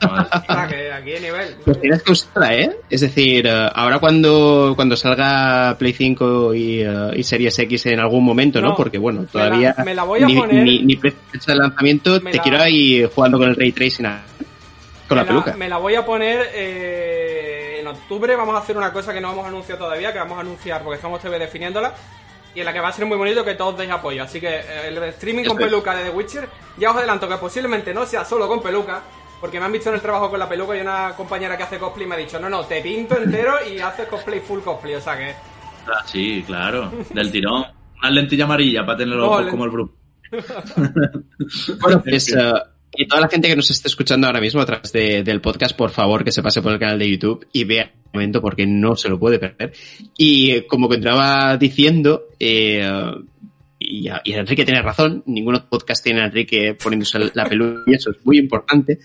[0.00, 1.56] aquí nivel.
[1.64, 2.76] Pues tienes que usarla, ¿eh?
[2.90, 8.00] Es decir, eh, ahora cuando, cuando salga Play 5 y, uh, y Series X en
[8.00, 8.74] algún momento, ¿no?
[8.74, 10.64] Porque bueno, todavía me la, voy a ni, poner...
[10.64, 14.06] ni, ni, fecha de lanzamiento, te quiero ahí jugando con el Ray Tracing
[15.08, 15.56] con la peluca.
[15.56, 18.34] me la voy a poner eh, en octubre.
[18.36, 20.96] Vamos a hacer una cosa que no hemos anunciado todavía, que vamos a anunciar porque
[20.96, 21.92] estamos TV definiéndola.
[22.54, 24.22] Y en la que va a ser muy bonito que todos deis apoyo.
[24.22, 26.48] Así que eh, el streaming con peluca de The Witcher,
[26.78, 29.02] ya os adelanto que posiblemente no sea solo con peluca,
[29.40, 31.78] porque me han visto en el trabajo con la peluca y una compañera que hace
[31.78, 35.00] cosplay me ha dicho, no, no, te pinto entero y haces cosplay full cosplay, o
[35.00, 35.34] sea que...
[35.86, 37.66] Ah, sí, claro, del tirón.
[37.98, 39.94] Una lentilla amarilla para tenerlo como el grupo.
[41.80, 42.34] bueno, pues
[42.96, 45.90] y toda la gente que nos esté escuchando ahora mismo a través del podcast, por
[45.90, 48.96] favor que se pase por el canal de YouTube y vea el momento porque no
[48.96, 49.72] se lo puede perder.
[50.16, 52.88] Y eh, como que entraba diciendo, eh,
[53.84, 58.38] y, Enrique tiene razón, ningún podcast tiene Enrique poniéndose la peluca y eso es muy
[58.38, 58.98] importante.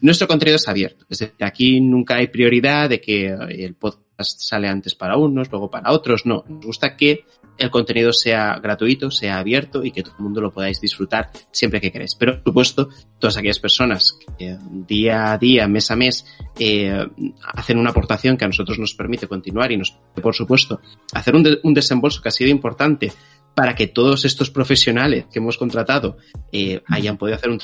[0.00, 1.06] Nuestro contenido es abierto.
[1.08, 5.50] Es decir, aquí nunca hay prioridad de que eh, el podcast sale antes para unos,
[5.50, 6.26] luego para otros.
[6.26, 6.44] No.
[6.48, 7.24] Nos gusta que
[7.58, 11.80] el contenido sea gratuito, sea abierto y que todo el mundo lo podáis disfrutar siempre
[11.80, 12.14] que queráis.
[12.14, 14.56] Pero, por supuesto, todas aquellas personas que
[14.86, 16.26] día a día, mes a mes,
[16.58, 17.06] eh,
[17.54, 20.80] hacen una aportación que a nosotros nos permite continuar y nos, por supuesto,
[21.12, 23.12] hacer un, un desembolso que ha sido importante
[23.56, 26.18] para que todos estos profesionales que hemos contratado
[26.52, 27.58] eh, hayan podido hacer un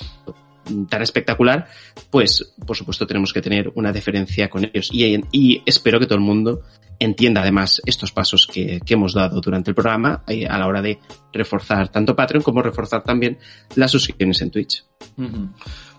[0.88, 1.68] tan espectacular,
[2.10, 4.88] pues por supuesto tenemos que tener una deferencia con ellos.
[4.90, 6.62] Y, y espero que todo el mundo
[6.98, 10.80] entienda además estos pasos que, que hemos dado durante el programa eh, a la hora
[10.80, 10.98] de
[11.32, 13.38] reforzar tanto Patreon como reforzar también
[13.74, 14.84] las suscripciones en Twitch.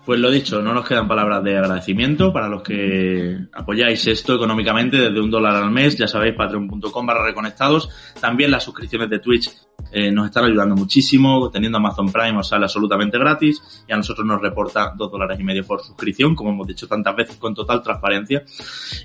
[0.04, 4.96] Pues lo dicho, no nos quedan palabras de agradecimiento para los que apoyáis esto económicamente
[4.96, 7.88] desde un dólar al mes, ya sabéis, patreon.com barra reconectados.
[8.20, 9.50] También las suscripciones de Twitch
[9.92, 14.26] eh, nos están ayudando muchísimo, teniendo Amazon Prime os sale absolutamente gratis y a nosotros
[14.26, 17.80] nos reporta dos dólares y medio por suscripción, como hemos dicho tantas veces, con total
[17.80, 18.42] transparencia.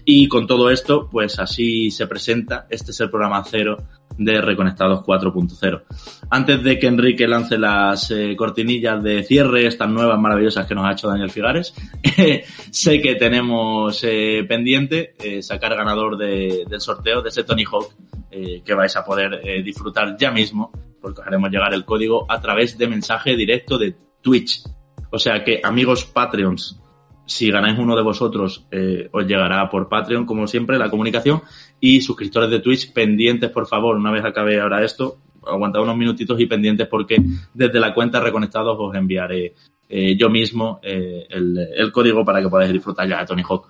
[0.03, 2.65] Y con todo esto, pues así se presenta.
[2.69, 3.77] Este es el programa cero
[4.17, 5.83] de Reconectados 4.0.
[6.29, 10.85] Antes de que Enrique lance las eh, cortinillas de cierre, estas nuevas maravillosas que nos
[10.85, 11.73] ha hecho Daniel Figares,
[12.71, 17.93] sé que tenemos eh, pendiente eh, sacar ganador de, del sorteo de ese Tony Hawk
[18.29, 20.71] que vais a poder disfrutar ya mismo,
[21.01, 24.63] porque os haremos llegar el código a través de mensaje directo de Twitch.
[25.11, 26.79] O sea que, amigos Patreons,
[27.25, 31.41] si ganáis uno de vosotros, eh, os llegará por Patreon, como siempre, la comunicación.
[31.79, 36.39] Y suscriptores de Twitch, pendientes, por favor, una vez acabe ahora esto, aguantad unos minutitos
[36.39, 37.17] y pendientes porque
[37.53, 39.53] desde la cuenta Reconectados os enviaré
[39.91, 43.67] eh, yo mismo eh, el, código para que podáis disfrutar ya de Tony Hawk.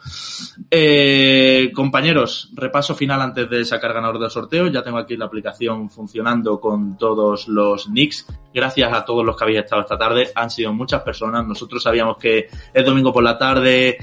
[0.69, 4.67] Eh, compañeros, repaso final antes de sacar ganador del sorteo.
[4.67, 8.27] Ya tengo aquí la aplicación funcionando con todos los nicks.
[8.53, 10.29] Gracias a todos los que habéis estado esta tarde.
[10.35, 11.47] Han sido muchas personas.
[11.47, 13.97] Nosotros sabíamos que es domingo por la tarde.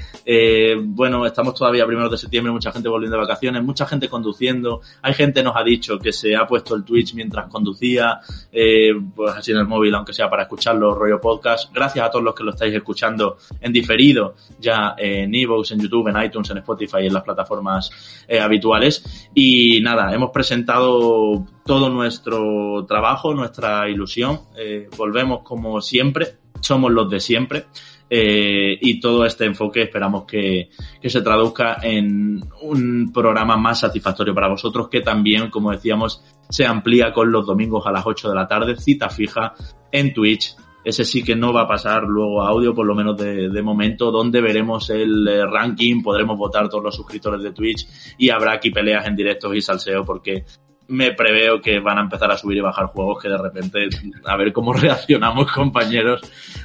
[0.85, 4.81] bueno, estamos todavía primero de septiembre, mucha gente volviendo de vacaciones, mucha gente conduciendo.
[5.03, 9.51] Hay gente nos ha dicho que se ha puesto el Twitch mientras conducía, pues así
[9.51, 11.71] en el móvil, aunque sea para escucharlo, rollo podcast.
[11.71, 16.07] Gracias a todos los que lo estáis escuchando en diferido, ya en Evox, en YouTube,
[16.07, 19.29] en iTunes, en Spotify, en las plataformas eh, habituales.
[19.33, 24.41] Y nada, hemos presentado todo nuestro trabajo, nuestra ilusión.
[24.57, 27.65] Eh, volvemos como siempre, somos los de siempre.
[28.09, 30.69] Eh, y todo este enfoque esperamos que,
[31.01, 36.65] que, se traduzca en un programa más satisfactorio para vosotros que también, como decíamos, se
[36.65, 39.55] amplía con los domingos a las 8 de la tarde, cita fija
[39.91, 40.55] en Twitch
[40.87, 44.09] ese sí que no va a pasar luego a audio, por lo menos de, momento,
[44.09, 48.71] donde veremos el eh, ranking, podremos votar todos los suscriptores de Twitch y habrá aquí
[48.71, 50.45] peleas en directo y salseo porque
[50.87, 53.89] me preveo que van a empezar a subir y bajar juegos que de repente
[54.25, 56.21] a ver cómo reaccionamos compañeros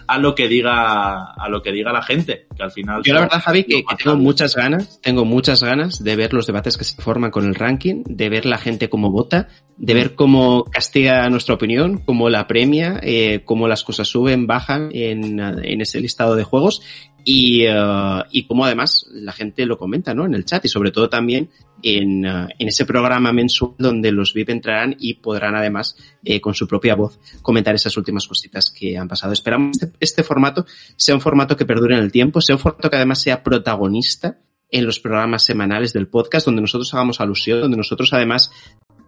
[0.07, 3.21] a lo que diga a lo que diga la gente que al final yo la
[3.21, 7.01] verdad Javi que, tengo muchas ganas tengo muchas ganas de ver los debates que se
[7.01, 11.55] forman con el ranking de ver la gente cómo vota de ver cómo castiga nuestra
[11.55, 16.45] opinión cómo la premia eh, cómo las cosas suben bajan en, en ese listado de
[16.45, 16.83] juegos
[17.25, 20.27] y, uh, y cómo además la gente lo comenta ¿no?
[20.27, 21.51] en el chat y sobre todo también
[21.83, 26.55] en, uh, en ese programa mensual donde los VIP entrarán y podrán además eh, con
[26.55, 29.33] su propia voz comentar esas últimas cositas que han pasado.
[29.33, 30.67] Esperamos que este, este formato
[30.97, 34.39] sea un formato que perdure en el tiempo, sea un formato que además sea protagonista
[34.71, 38.51] en los programas semanales del podcast, donde nosotros hagamos alusión, donde nosotros además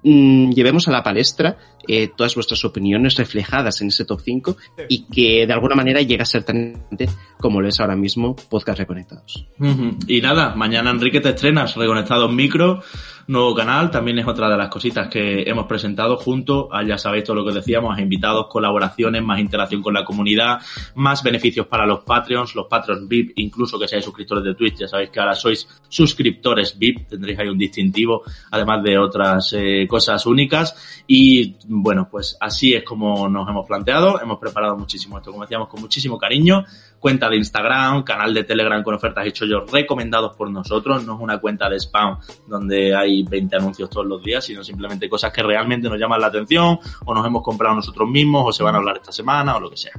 [0.05, 4.57] mmm, llevemos a la palestra eh, todas vuestras opiniones reflejadas en ese top 5
[4.88, 8.36] y que de alguna manera llegue a ser tan importante como lo es ahora mismo
[8.36, 9.46] Podcast Reconectados.
[9.59, 10.05] Uh -huh.
[10.07, 12.82] Y nada, mañana Enrique te estrenas Reconectados Micro,
[13.27, 17.25] nuevo canal, también es otra de las cositas que hemos presentado junto a, ya sabéis
[17.25, 20.61] todo lo que decíamos, invitados, colaboraciones, más interacción con la comunidad,
[20.95, 24.89] más beneficios para los Patreons, los Patreons VIP, incluso que seáis suscriptores de Twitch, ya
[24.89, 30.25] sabéis que ahora sois suscriptores VIP, tendréis ahí un distintivo, además de otras eh, cosas
[30.27, 31.03] únicas.
[31.07, 35.68] Y bueno, pues así es como nos hemos planteado, hemos preparado muchísimo esto, como decíamos,
[35.68, 36.64] con muchísimo cariño,
[36.99, 41.20] cuenta de Instagram, canal de Telegram con ofertas hechos yo recomendados por nosotros, no es
[41.20, 45.42] una cuenta de spam donde hay 20 anuncios todos los días, sino simplemente cosas que
[45.42, 48.78] realmente nos llaman la atención o nos hemos comprado nosotros mismos o se van a
[48.78, 49.92] hablar esta semana o lo que sea.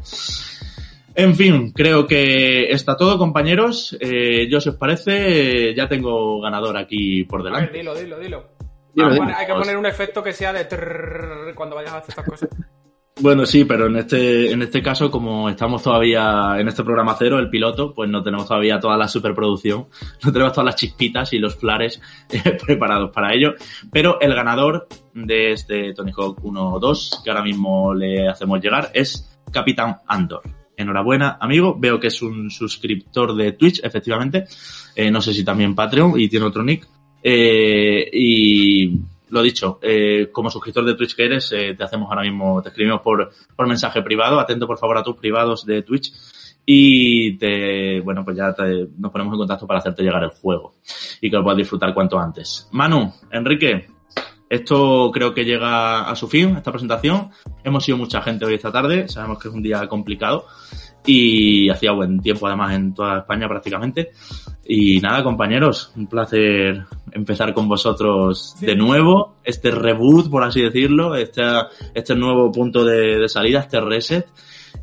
[1.15, 3.95] En fin, creo que está todo, compañeros.
[4.01, 7.69] Eh, yo, si os parece, ya tengo ganador aquí por delante.
[7.69, 8.43] A ver, dilo, dilo, dilo.
[8.93, 9.37] dilo, ah, dilo.
[9.37, 12.49] Hay que poner un efecto que sea de trrr cuando vayas a hacer estas cosas.
[13.21, 17.39] Bueno, sí, pero en este, en este caso, como estamos todavía en este programa cero,
[17.39, 19.87] el piloto, pues no tenemos todavía toda la superproducción,
[20.23, 23.53] no tenemos todas las chispitas y los flares eh, preparados para ello.
[23.89, 29.39] Pero el ganador de este Tony Hawk 1-2, que ahora mismo le hacemos llegar, es
[29.49, 30.41] Capitán Andor.
[30.75, 31.73] Enhorabuena, amigo.
[31.79, 34.45] Veo que es un suscriptor de Twitch, efectivamente.
[34.93, 36.85] Eh, no sé si también Patreon y tiene otro nick.
[37.23, 38.99] Eh, y
[39.29, 42.69] lo dicho, eh, como suscriptor de Twitch que eres, eh, te hacemos ahora mismo, te
[42.69, 46.13] escribimos por, por mensaje privado, atento por favor a tus privados de Twitch
[46.65, 50.75] y te, bueno, pues ya te, nos ponemos en contacto para hacerte llegar el juego
[51.21, 52.67] y que lo puedas disfrutar cuanto antes.
[52.71, 53.87] Manu, Enrique,
[54.49, 57.31] esto creo que llega a su fin, esta presentación.
[57.63, 60.45] Hemos sido mucha gente hoy esta tarde, sabemos que es un día complicado
[61.05, 64.11] y hacía buen tiempo además en toda España prácticamente.
[64.65, 71.15] Y nada, compañeros, un placer empezar con vosotros de nuevo, este reboot, por así decirlo,
[71.15, 71.43] este,
[71.93, 74.25] este nuevo punto de, de salida, este reset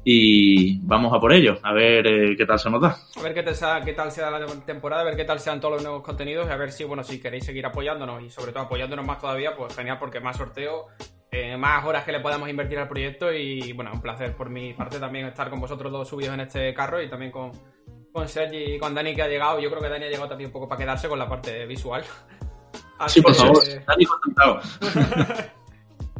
[0.04, 2.96] y vamos a por ello, a ver eh, qué tal se nos da.
[3.16, 5.60] A ver qué tal, sea, qué tal sea la temporada, a ver qué tal sean
[5.60, 8.52] todos los nuevos contenidos y a ver si, bueno, si queréis seguir apoyándonos y sobre
[8.52, 10.86] todo apoyándonos más todavía, pues genial porque más sorteo,
[11.34, 14.74] eh, más horas que le podamos invertir al proyecto y, bueno, un placer por mi
[14.74, 17.52] parte también estar con vosotros dos subidos en este carro y también con,
[18.12, 19.58] con Sergi y con Dani que ha llegado.
[19.58, 22.04] Yo creo que Dani ha llegado también un poco para quedarse con la parte visual.
[22.98, 23.62] Así sí, por favor.
[23.86, 24.60] Dani contentado.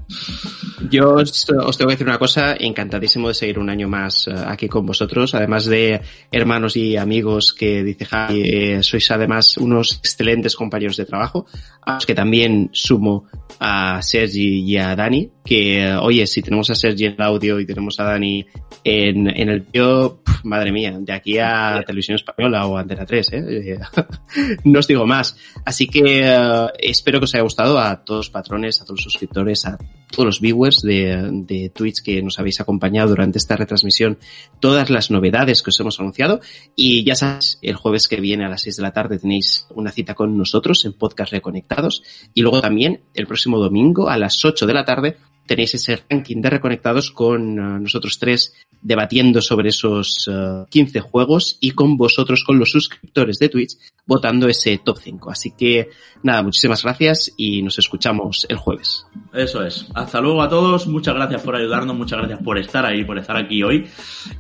[0.91, 4.69] Yo os, tengo que decir una cosa, encantadísimo de seguir un año más eh, aquí
[4.69, 6.01] con vosotros, además de
[6.31, 11.47] hermanos y amigos que dice Javi, eh, sois además unos excelentes compañeros de trabajo,
[11.83, 13.27] a los que también sumo
[13.61, 17.61] a Sergi y a Dani, que eh, oye, si tenemos a Sergi en el audio
[17.61, 18.47] y tenemos a Dani
[18.85, 23.79] en, en el vídeo, madre mía, de aquí a Televisión Española o Antena 3, ¿eh?
[24.65, 25.37] no os digo más.
[25.65, 29.65] Así que espero que os haya gustado a todos los patrones, a todos los suscriptores,
[29.67, 29.79] a
[30.11, 34.19] todos los viewers de, de Twitch que nos habéis acompañado durante esta retransmisión,
[34.61, 36.41] todas las novedades que os hemos anunciado.
[36.77, 39.91] Y ya sabéis, el jueves que viene a las 6 de la tarde tenéis una
[39.91, 42.03] cita con nosotros en Podcast Reconectados.
[42.35, 45.17] Y luego también el próximo domingo a las 8 de la tarde
[45.53, 51.59] tenéis ese ranking de reconectados con uh, nosotros tres debatiendo sobre esos uh, 15 juegos
[51.61, 53.77] y con vosotros, con los suscriptores de Twitch,
[54.07, 55.31] votando ese top 5.
[55.31, 55.91] Así que
[56.23, 59.07] nada, muchísimas gracias y nos escuchamos el jueves.
[59.35, 59.87] Eso es.
[59.95, 60.87] Hasta luego a todos.
[60.87, 63.87] Muchas gracias por ayudarnos, muchas gracias por estar ahí, por estar aquí hoy.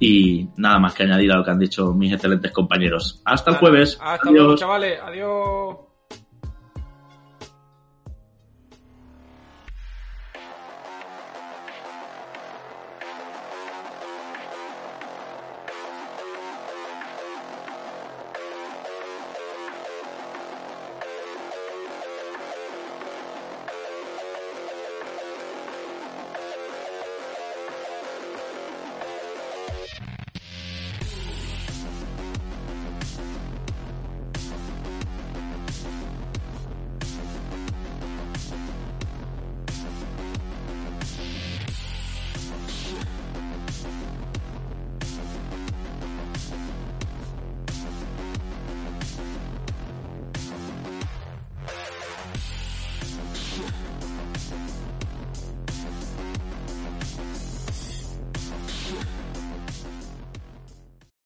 [0.01, 3.21] Y nada más que añadir a lo que han dicho mis excelentes compañeros.
[3.27, 3.99] Hasta el jueves.
[4.01, 4.33] Hasta Adiós.
[4.33, 4.99] luego, chavales.
[5.03, 5.92] Adiós.